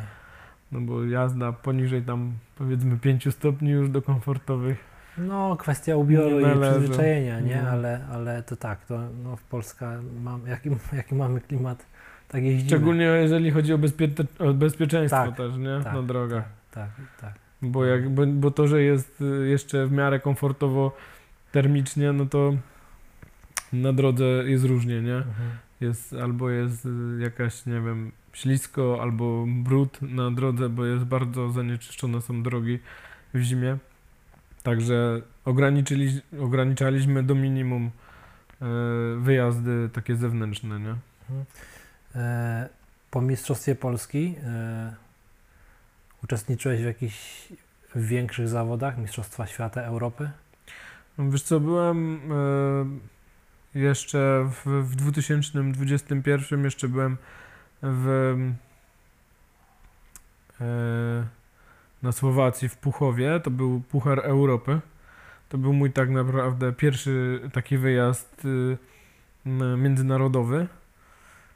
[0.72, 4.95] no bo jazda poniżej tam powiedzmy 5 stopni już do komfortowych.
[5.18, 6.78] No, kwestia ubioru Nie i należy.
[6.78, 7.62] przyzwyczajenia, nie?
[7.62, 7.68] No.
[7.70, 9.92] Ale, ale to tak, to no, w Polska
[10.22, 11.86] mam, jaki, jaki mamy klimat,
[12.28, 12.68] tak jeździmy.
[12.68, 15.80] Szczególnie jeżeli chodzi o, bezpie- o bezpieczeństwo Tak, też, nie?
[15.84, 16.44] tak, na drogach.
[16.70, 16.90] Tak,
[17.20, 17.32] tak.
[17.62, 20.96] Bo, jak, bo, bo to, że jest y, jeszcze w miarę komfortowo
[21.52, 22.52] termicznie, no to
[23.72, 25.16] na drodze jest różnie, nie?
[25.16, 25.50] Mhm.
[25.80, 26.88] jest albo jest y,
[27.20, 32.78] jakaś, nie wiem, ślisko, albo brud na drodze, bo jest bardzo zanieczyszczone są drogi
[33.34, 33.76] w zimie.
[34.66, 37.90] Także ograniczyli, ograniczaliśmy do minimum
[38.62, 38.66] e,
[39.20, 40.94] wyjazdy takie zewnętrzne, nie?
[42.14, 42.68] E,
[43.10, 44.94] po Mistrzostwie Polski e,
[46.24, 47.48] uczestniczyłeś w jakichś
[47.94, 50.30] większych zawodach, Mistrzostwa Świata, Europy?
[51.18, 52.20] No Wiesz co, byłem
[53.74, 57.16] jeszcze w, w 2021 jeszcze byłem
[57.82, 58.36] w
[62.06, 64.80] na Słowacji w Puchowie, to był Puchar Europy.
[65.48, 68.78] To był mój tak naprawdę pierwszy taki wyjazd y,
[69.76, 70.66] międzynarodowy.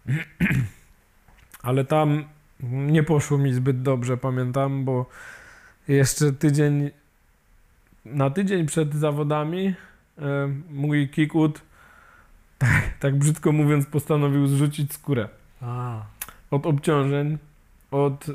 [1.62, 2.24] Ale tam
[2.62, 5.07] nie poszło mi zbyt dobrze, pamiętam, bo
[5.88, 6.90] jeszcze tydzień
[8.05, 9.74] na tydzień przed zawodami
[10.18, 11.62] e, mój kickwood,
[12.59, 15.28] tak, tak brzydko mówiąc, postanowił zrzucić skórę
[15.61, 16.03] A,
[16.51, 17.38] od obciążeń,
[17.91, 18.32] od e,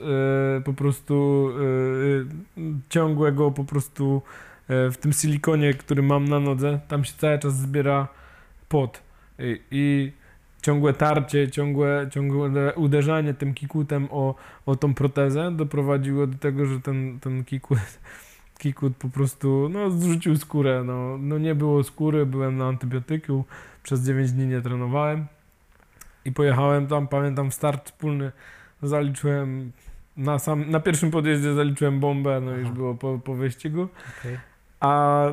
[0.61, 4.21] po prostu e, ciągłego po prostu
[4.67, 8.07] e, w tym silikonie, który mam na nodze, tam się cały czas zbiera
[8.69, 9.01] pot
[9.39, 10.11] i, i
[10.61, 14.35] ciągłe tarcie, ciągłe, ciągłe uderzanie tym kikutem o,
[14.65, 17.79] o tą protezę doprowadziło do tego, że ten, ten kikut,
[18.59, 20.83] kikut po prostu no, zrzucił skórę.
[20.85, 23.45] No, no nie było skóry, byłem na antybiotyku,
[23.83, 25.25] przez 9 dni nie trenowałem
[26.25, 28.31] i pojechałem tam, pamiętam start wspólny,
[28.87, 29.71] zaliczyłem
[30.17, 32.75] na, sam, na pierwszym podjeździe zaliczyłem bombę, no już Aha.
[32.75, 33.87] było po, po wyścigu.
[34.19, 34.37] Okej.
[34.79, 35.25] A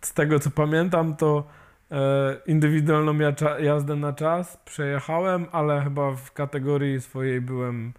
[0.00, 1.44] z tego co pamiętam, to
[1.90, 3.14] e, indywidualną
[3.60, 7.92] jazdę na czas przejechałem, ale chyba w kategorii swojej byłem,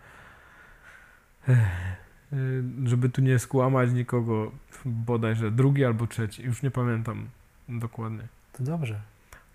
[1.48, 1.58] e, e,
[2.86, 4.52] żeby tu nie skłamać nikogo,
[4.86, 7.28] bodajże drugi albo trzeci, już nie pamiętam
[7.70, 8.28] dokładnie.
[8.54, 9.02] To dobrze.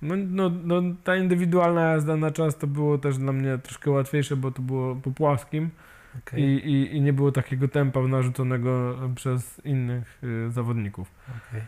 [0.02, 4.36] No, no, no ta indywidualna jazda na czas to było też dla mnie troszkę łatwiejsze,
[4.36, 5.70] bo to było po płaskim
[6.18, 6.42] Okej.
[6.42, 11.10] i, i, i nie było takiego tempa narzuconego przez innych y, zawodników.
[11.28, 11.62] okej.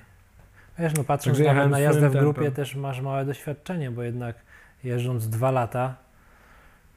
[0.78, 2.54] Wiesz, no patrząc nawet na jazdę w grupie tempem.
[2.54, 4.36] też masz małe doświadczenie, bo jednak
[4.84, 5.96] jeżdżąc dwa lata,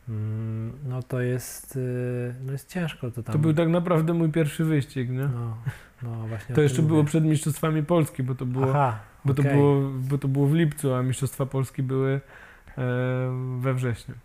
[0.10, 3.34] mm, no to jest, y, no jest ciężko to tam.
[3.34, 5.28] To był tak naprawdę mój pierwszy wyścig, nie?
[5.28, 5.58] No,
[6.04, 6.56] no właśnie.
[6.56, 6.92] To jeszcze mówię.
[6.92, 9.53] było przed Mistrzostwami Polski, bo to było, Aha, bo to okej.
[9.53, 12.22] było, bo to było w lipcu, a Mistrzostwa Polski były e,
[13.59, 14.15] we wrześniu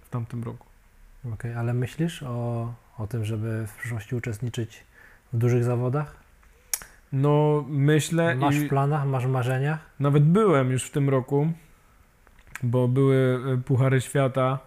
[0.00, 0.66] w tamtym roku.
[1.34, 4.84] Okej, ale myślisz o, o tym, żeby w przyszłości uczestniczyć
[5.32, 6.16] w dużych zawodach?
[7.12, 9.78] No myślę Masz i w planach, masz w marzeniach?
[10.00, 11.52] nawet byłem już w tym roku,
[12.62, 14.58] bo były e, Puchary Świata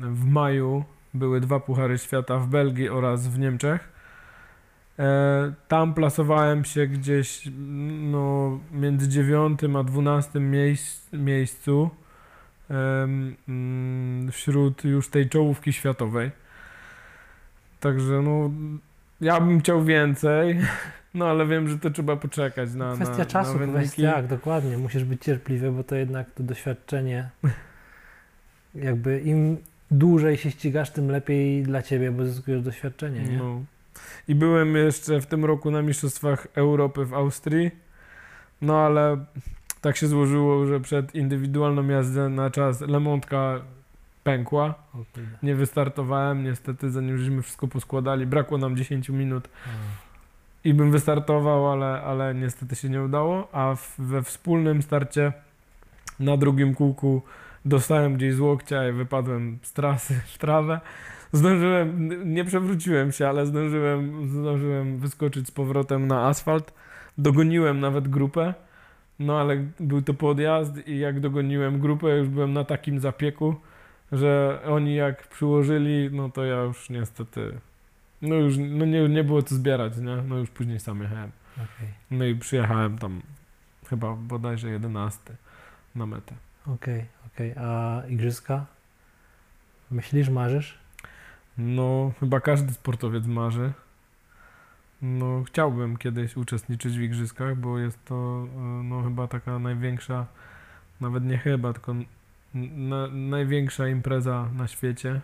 [0.00, 0.84] w maju,
[1.14, 3.91] były dwa Puchary Świata w Belgii oraz w Niemczech.
[4.98, 7.48] E, tam plasowałem się gdzieś
[8.10, 11.90] no, między 9 a 12 miejsc, miejscu
[12.70, 16.30] mm, wśród już tej czołówki światowej.
[17.80, 18.50] Także no,
[19.20, 20.60] ja bym chciał więcej,
[21.14, 24.78] no ale wiem, że to trzeba poczekać na, Kwestia na, czasu, na kwestia, tak, dokładnie.
[24.78, 27.28] Musisz być cierpliwy, bo to jednak to doświadczenie,
[28.74, 29.56] jakby im
[29.90, 33.36] dłużej się ścigasz, tym lepiej dla ciebie, bo zyskujesz doświadczenie, nie?
[33.36, 33.62] No.
[34.28, 37.70] I byłem jeszcze w tym roku na Mistrzostwach Europy w Austrii,
[38.62, 39.24] no ale
[39.80, 43.60] tak się złożyło, że przed indywidualną jazdę na czas Lemontka
[44.24, 44.74] pękła.
[45.42, 49.48] Nie wystartowałem, niestety zanim żeśmy wszystko poskładali, brakło nam 10 minut.
[50.64, 55.32] I bym wystartował, ale, ale niestety się nie udało, a w, we wspólnym starcie
[56.20, 57.22] na drugim kółku
[57.64, 60.80] dostałem gdzieś z łokcia i wypadłem z trasy w trawę.
[61.32, 66.72] Zdążyłem, nie przewróciłem się, ale zdążyłem, zdążyłem wyskoczyć z powrotem na asfalt.
[67.18, 68.54] Dogoniłem nawet grupę,
[69.18, 73.56] no ale był to podjazd i jak dogoniłem grupę, już byłem na takim zapieku,
[74.12, 77.58] że oni jak przyłożyli, no to ja już niestety,
[78.22, 80.16] no już no nie, nie było co zbierać, nie?
[80.16, 81.30] No już później sam jechałem.
[81.54, 83.22] Okej, No i przyjechałem tam
[83.86, 85.20] chyba bodajże 11
[85.94, 86.34] na metę.
[86.66, 87.54] okej, okej.
[87.56, 88.66] A igrzyska?
[89.90, 90.78] Myślisz, marzysz?
[91.58, 93.72] No, chyba każdy sportowiec marzy.
[95.02, 100.26] No, chciałbym kiedyś uczestniczyć w igrzyskach, bo jest to e, no, chyba taka największa,
[101.00, 101.94] nawet nie chyba, tylko
[102.54, 105.20] na, największa impreza na świecie.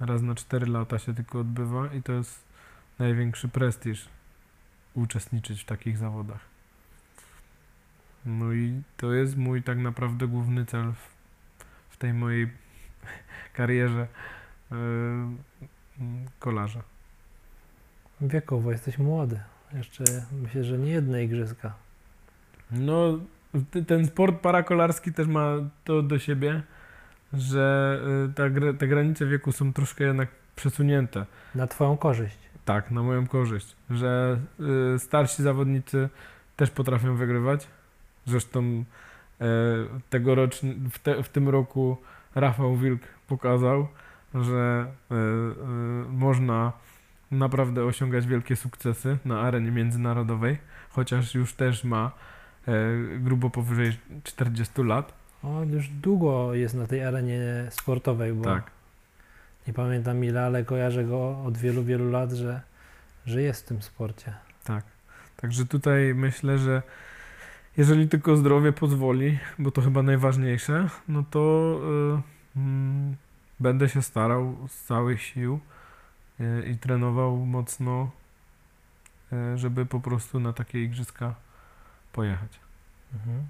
[0.00, 2.44] Raz na 4 lata się tylko odbywa i to jest
[2.98, 4.08] największy prestiż
[4.94, 6.40] uczestniczyć w takich zawodach.
[8.26, 11.08] No i to jest mój tak naprawdę główny cel w,
[11.90, 12.48] w tej mojej
[13.56, 14.06] karierze
[16.38, 16.82] kolarza.
[18.20, 19.40] Wiekowo jesteś młody.
[19.72, 20.04] Jeszcze
[20.42, 21.74] myślę, że nie jedne igrzyska.
[22.70, 23.18] No,
[23.86, 25.52] ten sport parakolarski też ma
[25.84, 26.62] to do siebie,
[27.32, 28.00] że
[28.30, 28.42] y, ta,
[28.78, 31.26] te granice wieku są troszkę jednak przesunięte.
[31.54, 32.38] Na twoją korzyść.
[32.64, 34.38] Tak, na moją korzyść, że
[34.94, 36.08] y, starsi zawodnicy
[36.56, 37.68] też potrafią wygrywać.
[38.26, 38.84] Zresztą y,
[40.10, 41.96] tegorocznie, w, te, w tym roku
[42.34, 43.88] Rafał Wilk pokazał,
[44.34, 46.72] że y, y, można
[47.30, 50.58] naprawdę osiągać wielkie sukcesy na arenie międzynarodowej,
[50.90, 52.12] chociaż już też ma
[52.68, 55.12] y, grubo powyżej 40 lat.
[55.42, 58.70] On już długo jest na tej arenie sportowej, bo Tak.
[59.66, 62.60] nie pamiętam ile, ale kojarzę go od wielu, wielu lat, że,
[63.26, 64.34] że jest w tym sporcie.
[64.64, 64.84] Tak.
[65.36, 66.82] Także tutaj myślę, że
[67.76, 71.74] jeżeli tylko zdrowie pozwoli, bo to chyba najważniejsze, no to
[72.56, 73.16] y, mm,
[73.60, 75.60] będę się starał z całych sił
[76.40, 78.10] y, i trenował mocno,
[79.32, 81.34] y, żeby po prostu na takie igrzyska
[82.12, 82.60] pojechać.
[83.14, 83.46] Mhm.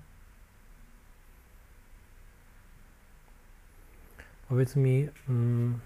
[4.48, 5.78] Powiedz mi, mm,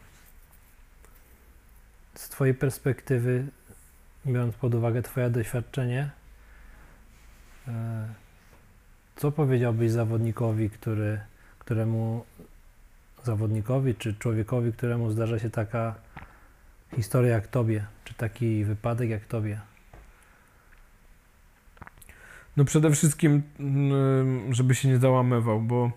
[2.14, 3.46] z Twojej perspektywy,
[4.26, 6.10] biorąc pod uwagę Twoje doświadczenie,
[7.68, 8.08] e,
[9.16, 11.20] co powiedziałbyś zawodnikowi, który,
[11.58, 12.24] któremu
[13.24, 15.94] zawodnikowi czy człowiekowi, któremu zdarza się taka
[16.96, 19.60] historia jak tobie, czy taki wypadek jak tobie?
[22.56, 25.90] No przede wszystkim, mm, żeby się nie załamywał, bo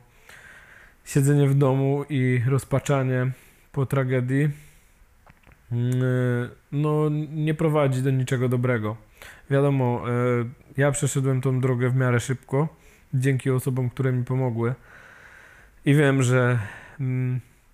[1.05, 3.31] siedzenie w domu i rozpaczanie
[3.71, 4.49] po tragedii
[5.71, 8.97] mm, no nie prowadzi do niczego dobrego.
[9.49, 10.11] Wiadomo, e,
[10.77, 12.67] ja przeszedłem tą drogę w miarę szybko,
[13.13, 14.73] dzięki osobom, które mi pomogły.
[15.85, 16.59] I wiem, że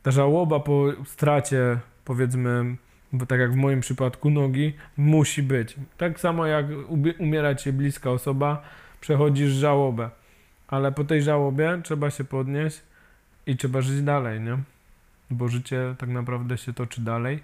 [0.03, 2.75] ta żałoba po stracie, powiedzmy,
[3.13, 5.75] bo tak jak w moim przypadku nogi, musi być.
[5.97, 6.65] Tak samo jak
[7.19, 8.63] umiera ci bliska osoba,
[9.01, 10.09] przechodzisz żałobę.
[10.67, 12.81] Ale po tej żałobie trzeba się podnieść
[13.45, 14.57] i trzeba żyć dalej, nie?
[15.29, 17.39] Bo życie tak naprawdę się toczy dalej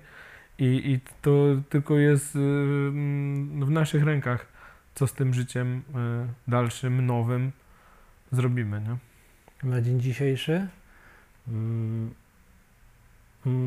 [0.59, 4.47] i, i to tylko jest y, mm, w naszych rękach,
[4.95, 7.51] co z tym życiem y, dalszym, nowym
[8.31, 8.97] zrobimy, nie?
[9.69, 10.86] Na dzień dzisiejszy mm, mm,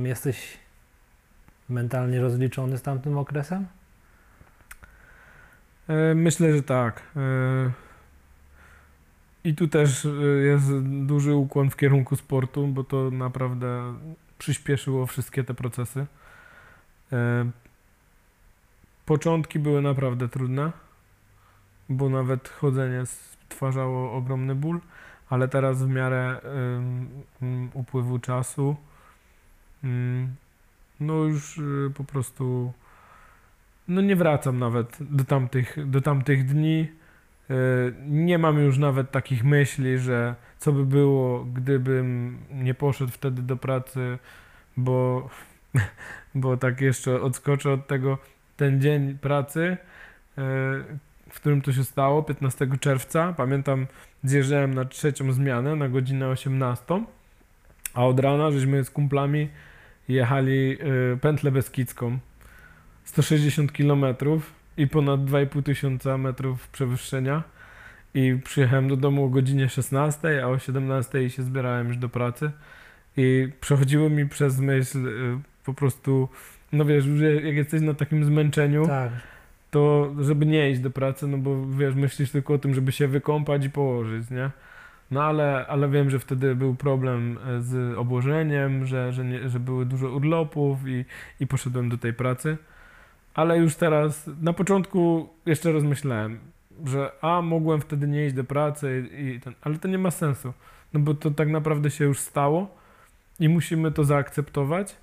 [0.04, 0.58] jesteś
[1.68, 3.66] mentalnie rozliczony z tamtym okresem?
[5.88, 7.02] E, Myślę, że tak.
[7.16, 7.70] E,
[9.44, 10.08] I tu też e,
[10.42, 13.94] jest duży ukłon w kierunku sportu, bo to naprawdę
[14.38, 16.06] przyspieszyło wszystkie te procesy.
[19.06, 20.72] Początki były naprawdę trudne,
[21.88, 24.80] bo nawet chodzenie stwarzało ogromny ból,
[25.30, 26.40] ale teraz w miarę
[27.74, 28.76] upływu czasu
[29.84, 30.36] ym,
[31.00, 32.72] no już y, po prostu
[33.88, 36.88] no nie wracam nawet do tamtych, do tamtych dni.
[37.50, 43.42] Y, Nie mam już nawet takich myśli, że co by było, gdybym nie poszedł wtedy
[43.42, 44.18] do pracy,
[44.76, 45.28] bo,
[46.34, 48.18] bo tak jeszcze odskoczę od tego,
[48.56, 49.76] ten dzień pracy,
[50.38, 50.42] y,
[51.30, 53.86] w którym to się stało, 15 czerwca, pamiętam,
[54.24, 57.04] zjeżdżałem na trzecią zmianę na godzinę 18,
[57.94, 59.48] a od rana żeśmy z kumplami
[60.08, 60.78] jechali
[61.12, 62.18] y, pętlę beskidzką,
[63.04, 64.04] 160 km
[64.76, 67.42] i ponad 2,5 tysiąca metrów przewyższenia.
[68.14, 72.50] I przyjechałem do domu o godzinie 16, a o 17 się zbierałem już do pracy.
[73.16, 76.28] I przechodziło mi przez myśl y, po prostu,
[76.72, 77.04] no wiesz,
[77.44, 79.12] jak jesteś na takim zmęczeniu, Tak,
[79.70, 83.08] to żeby nie iść do pracy, no bo wiesz, myślisz tylko o tym, żeby się
[83.08, 84.50] wykąpać i położyć, nie?
[85.10, 89.60] No ale, ale wiem, że wtedy był problem e, z obłożeniem, że, że, nie, że
[89.60, 91.04] były dużo urlopów i,
[91.40, 92.56] i poszedłem do tej pracy.
[93.34, 96.38] Ale już teraz, na początku jeszcze rozmyślałem,
[96.86, 100.10] że a, mogłem wtedy nie iść do pracy i, i ten, ale to nie ma
[100.10, 100.52] sensu,
[100.92, 102.76] no bo to tak naprawdę się już stało
[103.40, 104.96] i musimy to zaakceptować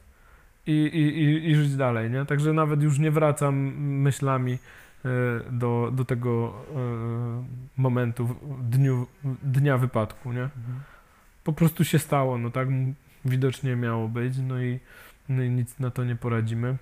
[0.68, 2.26] i, i, i, i żyć dalej, nie?
[2.26, 5.09] Także nawet już nie wracam myślami e,
[5.51, 7.43] do, do tego e,
[7.78, 9.07] momentu, dniu,
[9.43, 10.49] dnia wypadku, nie?
[11.43, 12.68] Po prostu się stało, no tak
[13.26, 14.80] widocznie miało być, no i,
[15.30, 16.78] no i nic na to nie poradzimy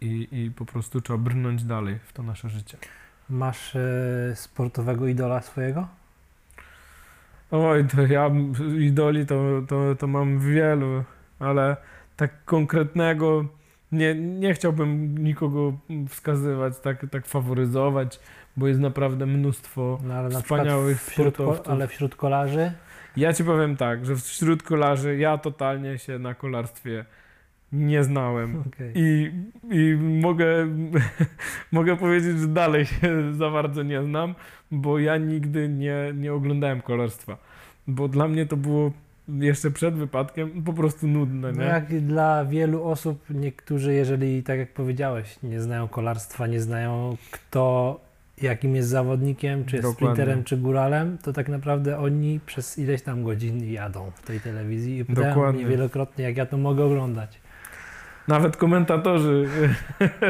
[0.00, 2.78] i, i po prostu trzeba brnąć dalej w to nasze życie.
[3.30, 5.88] masz e, sportowego idola swojego?
[7.50, 8.30] Oj, to ja
[8.78, 11.04] idoli to, to, to mam wielu,
[11.38, 11.76] ale
[12.16, 13.44] tak konkretnego
[13.92, 15.72] nie, nie chciałbym nikogo
[16.08, 18.20] wskazywać, tak, tak faworyzować,
[18.56, 19.98] bo jest naprawdę mnóstwo.
[20.02, 21.72] No, Wspaniałych wśród, sportowców.
[21.72, 22.72] ale wśród kolarzy?
[23.16, 27.04] Ja ci powiem tak, że wśród kolarzy ja totalnie się na kolarstwie
[27.72, 28.62] nie znałem.
[28.66, 28.92] Okej.
[28.94, 29.30] I,
[29.70, 30.68] i mogę,
[31.72, 34.34] mogę powiedzieć, że dalej się za bardzo nie znam,
[34.70, 37.38] bo ja nigdy nie, nie oglądałem kolarstwa.
[37.86, 38.92] Bo dla mnie to było
[39.28, 41.68] jeszcze przed wypadkiem po prostu nudne, No nie?
[41.68, 48.00] jak dla wielu osób, niektórzy, jeżeli tak jak powiedziałeś, nie znają kolarstwa, nie znają kto,
[48.42, 50.06] jakim jest zawodnikiem, czy jest Dokładnie.
[50.14, 54.98] sprinterem, czy góralem, to tak naprawdę oni przez ileś tam godzin jadą w tej telewizji
[54.98, 55.60] i pytają Dokładnie.
[55.62, 57.40] mnie wielokrotnie, jak ja to mogę oglądać.
[58.28, 59.48] Nawet komentatorzy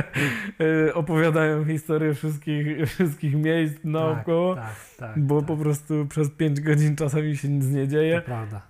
[0.94, 5.18] opowiadają historię wszystkich, wszystkich miejsc naokoło, Tak, tak, tak.
[5.24, 8.22] bo tak, po prostu przez 5 godzin czasami się nic nie dzieje.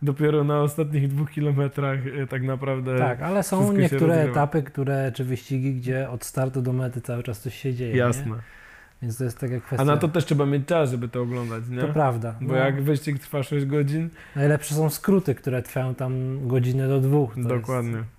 [0.03, 5.25] Dopiero na ostatnich dwóch kilometrach e, tak naprawdę Tak, ale są niektóre etapy, które, czy
[5.25, 7.93] wyścigi, gdzie od startu do mety cały czas coś się dzieje.
[7.93, 7.99] Nie?
[7.99, 8.37] jasne.
[9.03, 9.83] Więc to jest taka kwestia.
[9.83, 11.81] A na to też trzeba mieć czas, żeby to oglądać, nie?
[11.81, 12.35] To prawda.
[12.41, 17.01] Bo No, jak wyścig trwa 6 godzin, Najlepsze są skróty, które trwają tam godzinę do
[17.01, 17.43] dwóch.
[17.43, 17.97] Dokładnie.
[17.97, 18.16] Jest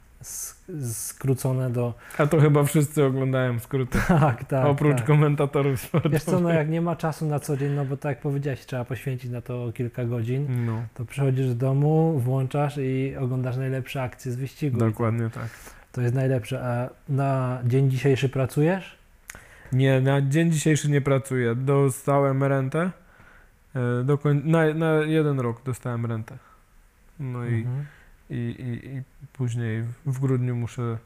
[0.92, 1.94] skrócone do.
[2.18, 4.66] A to chyba wszyscy oglądają skróty, Tak, tak.
[4.66, 5.06] oprócz tak.
[5.08, 6.14] komentatorów sportowych.
[6.14, 8.66] Wiesz co, no jak nie ma czasu na co dzień, no bo tak jak powiedziałeś,
[8.66, 14.04] trzeba poświęcić na to kilka godzin, No, to przychodzisz do domu, włączasz i oglądasz najlepsze
[14.04, 14.78] akcje z wyścigu.
[14.78, 15.50] dokładnie tak.
[15.92, 16.64] To jest najlepsze.
[16.64, 18.98] A na dzień dzisiejszy pracujesz?
[19.74, 21.56] Nie, na dzień dzisiejszy nie pracuję.
[21.56, 22.92] Dostałem rentę
[23.76, 26.38] E, do koń- na, na jeden rok dostałem rentę.
[27.20, 27.86] No i, Mhm.
[28.30, 29.04] I, i, i
[29.34, 30.98] później w grudniu muszę,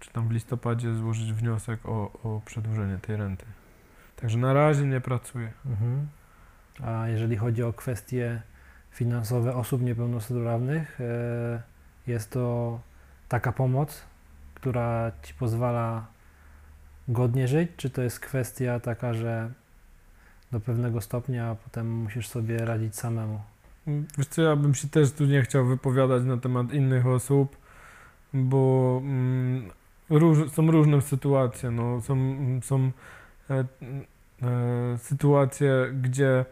[0.00, 3.46] czy tam w listopadzie złożyć wniosek o, o przedłużenie tej renty.
[4.16, 5.52] Także na razie nie pracuję.
[5.66, 6.08] Mhm.
[6.84, 8.42] A jeżeli chodzi o kwestie
[8.90, 11.62] finansowe osób niepełnosprawnych, e,
[12.06, 12.80] jest to
[13.28, 14.04] taka pomoc,
[14.54, 16.06] która ci pozwala
[17.08, 19.52] godnie żyć, czy to jest kwestia taka, że
[20.52, 23.40] do pewnego stopnia, potem musisz sobie radzić samemu?
[23.86, 27.56] Wiesz co, ja bym się też tu nie chciał wypowiadać na temat innych osób,
[28.34, 29.70] bo mm,
[30.10, 31.70] róż, są różne sytuacje.
[31.70, 32.16] No, są
[32.62, 32.90] są
[33.50, 33.64] e, e,
[34.98, 35.70] sytuacje,
[36.02, 36.44] gdzie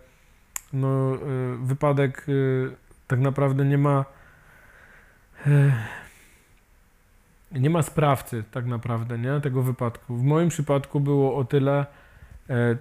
[0.72, 1.18] no, e,
[1.62, 2.32] wypadek e,
[3.06, 4.04] tak naprawdę nie ma
[5.46, 5.72] e,
[7.52, 9.40] nie ma sprawcy tak naprawdę, nie?
[9.40, 10.16] Tego wypadku.
[10.16, 11.86] W moim przypadku było o tyle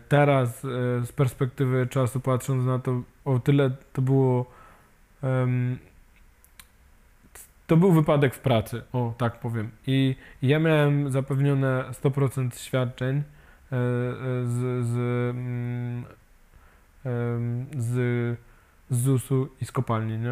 [0.08, 0.68] teraz e,
[1.06, 4.46] z perspektywy czasu patrząc na to, o tyle to było
[5.24, 5.78] em,
[7.68, 9.72] to był wypadek w pracy, o tak powiem.
[9.88, 13.82] I ja miałem zapewnione 100% świadczeń e, e,
[14.46, 14.96] z, z,
[15.36, 16.06] mm,
[17.78, 18.38] z,
[18.90, 20.32] z ZUS-u i z kopalni, nie?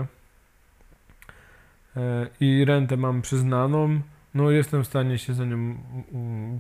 [1.98, 4.02] E, I rentę mam przyznaną,
[4.38, 5.76] no jestem w stanie się za nią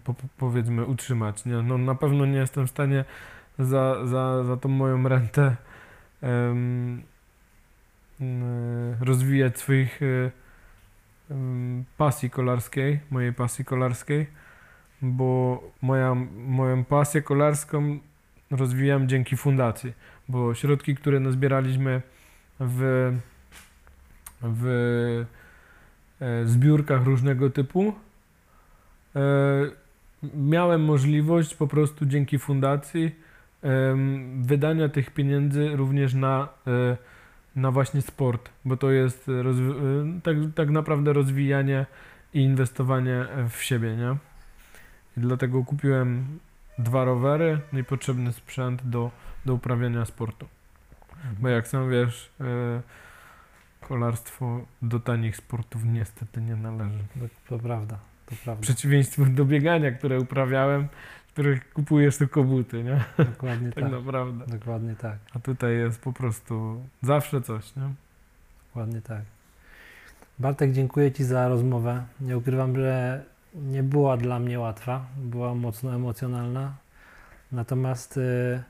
[0.03, 1.61] po, po- powiedzmy utrzymać, nie?
[1.61, 3.05] No na pewno nie jestem w stanie
[3.59, 5.55] za, za, za tą moją rentę
[6.21, 7.03] mm,
[9.01, 9.99] rozwijać swoich
[11.31, 14.27] em, pasji kolarskiej, mojej pasji kolarskiej,
[15.01, 16.15] bo moja,
[16.47, 17.99] moją pasję kolarską
[18.51, 19.93] rozwijam dzięki fundacji,
[20.27, 22.01] bo środki, które nazbieraliśmy
[22.59, 23.11] w,
[24.41, 25.25] w
[26.45, 27.93] zbiórkach różnego typu,
[29.15, 29.21] e,
[30.33, 33.15] miałem możliwość po prostu dzięki fundacji
[33.61, 36.97] em, wydania tych pieniędzy również na, e,
[37.55, 41.85] na właśnie sport, bo to jest e, tak, tak naprawdę rozwijanie
[42.33, 44.11] i inwestowanie w siebie, nie?
[45.17, 46.39] I dlatego kupiłem
[46.79, 49.11] dwa rowery no i potrzebny sprzęt do,
[49.45, 50.47] do uprawiania sportu.
[51.39, 52.81] Bo jak sam wiesz, e,
[53.87, 56.99] kolarstwo do tanich sportów niestety nie należy.
[56.99, 58.61] To, to prawda, to W prawda.
[58.61, 60.87] przeciwieństwie do biegania, które uprawiałem,
[61.33, 63.05] których kupujesz tylko buty, nie?
[63.17, 63.91] Dokładnie Tak tak.
[63.93, 64.45] naprawdę.
[64.47, 65.17] Dokładnie tak.
[65.33, 67.89] A tutaj jest po prostu zawsze coś, nie?
[68.67, 69.21] Dokładnie tak.
[70.39, 72.03] Bartek, dziękuję Ci za rozmowę.
[72.21, 73.23] Nie ukrywam, że
[73.55, 76.75] nie była dla mnie łatwa, była mocno emocjonalna.
[77.51, 78.63] Natomiast y,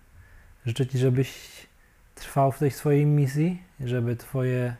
[0.65, 1.67] życzę Ci, żebyś
[2.15, 4.75] trwał w tej swojej misji, żeby Twoje,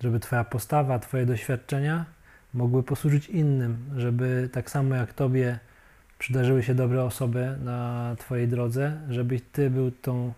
[0.00, 2.04] żeby Twoja postawa, Twoje doświadczenia
[2.54, 5.58] mogły posłużyć innym, żeby tak samo jak Tobie
[6.18, 10.32] przydarzyły się dobre osoby na Twojej drodze, żebyś Ty był tą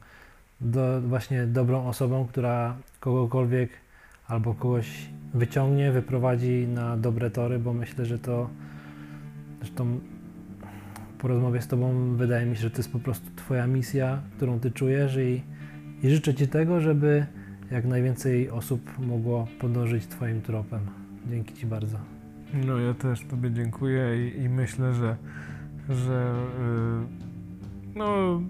[0.60, 3.70] do, właśnie dobrą osobą, która kogokolwiek
[4.28, 4.86] albo kogoś
[5.34, 8.50] wyciągnie, wyprowadzi na dobre tory, bo myślę, że to
[9.58, 10.00] zresztą
[11.18, 14.60] po rozmowie z Tobą wydaje mi się, że to jest po prostu Twoja misja, którą
[14.60, 15.42] Ty czujesz i,
[16.02, 17.26] i życzę Ci tego, żeby
[17.70, 20.80] jak najwięcej osób mogło podążyć Twoim tropem.
[21.30, 21.98] Dzięki Ci bardzo.
[22.54, 25.16] No ja też Tobie dziękuję i, i myślę, że,
[25.88, 26.34] że
[27.94, 28.40] y, no,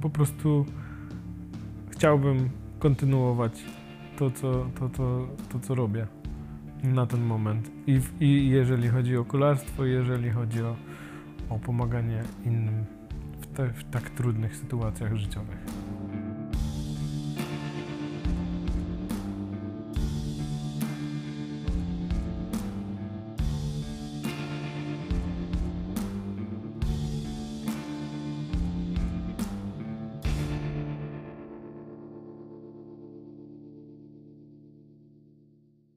[0.00, 0.66] po prostu
[1.90, 3.64] chciałbym kontynuować
[4.18, 6.06] to, co, to, to, to, co robię
[6.82, 7.70] na ten moment.
[7.86, 10.76] I, I jeżeli chodzi o kolarstwo, jeżeli chodzi o,
[11.50, 12.84] o pomaganie innym
[13.40, 15.79] w, te, w tak trudnych sytuacjach życiowych.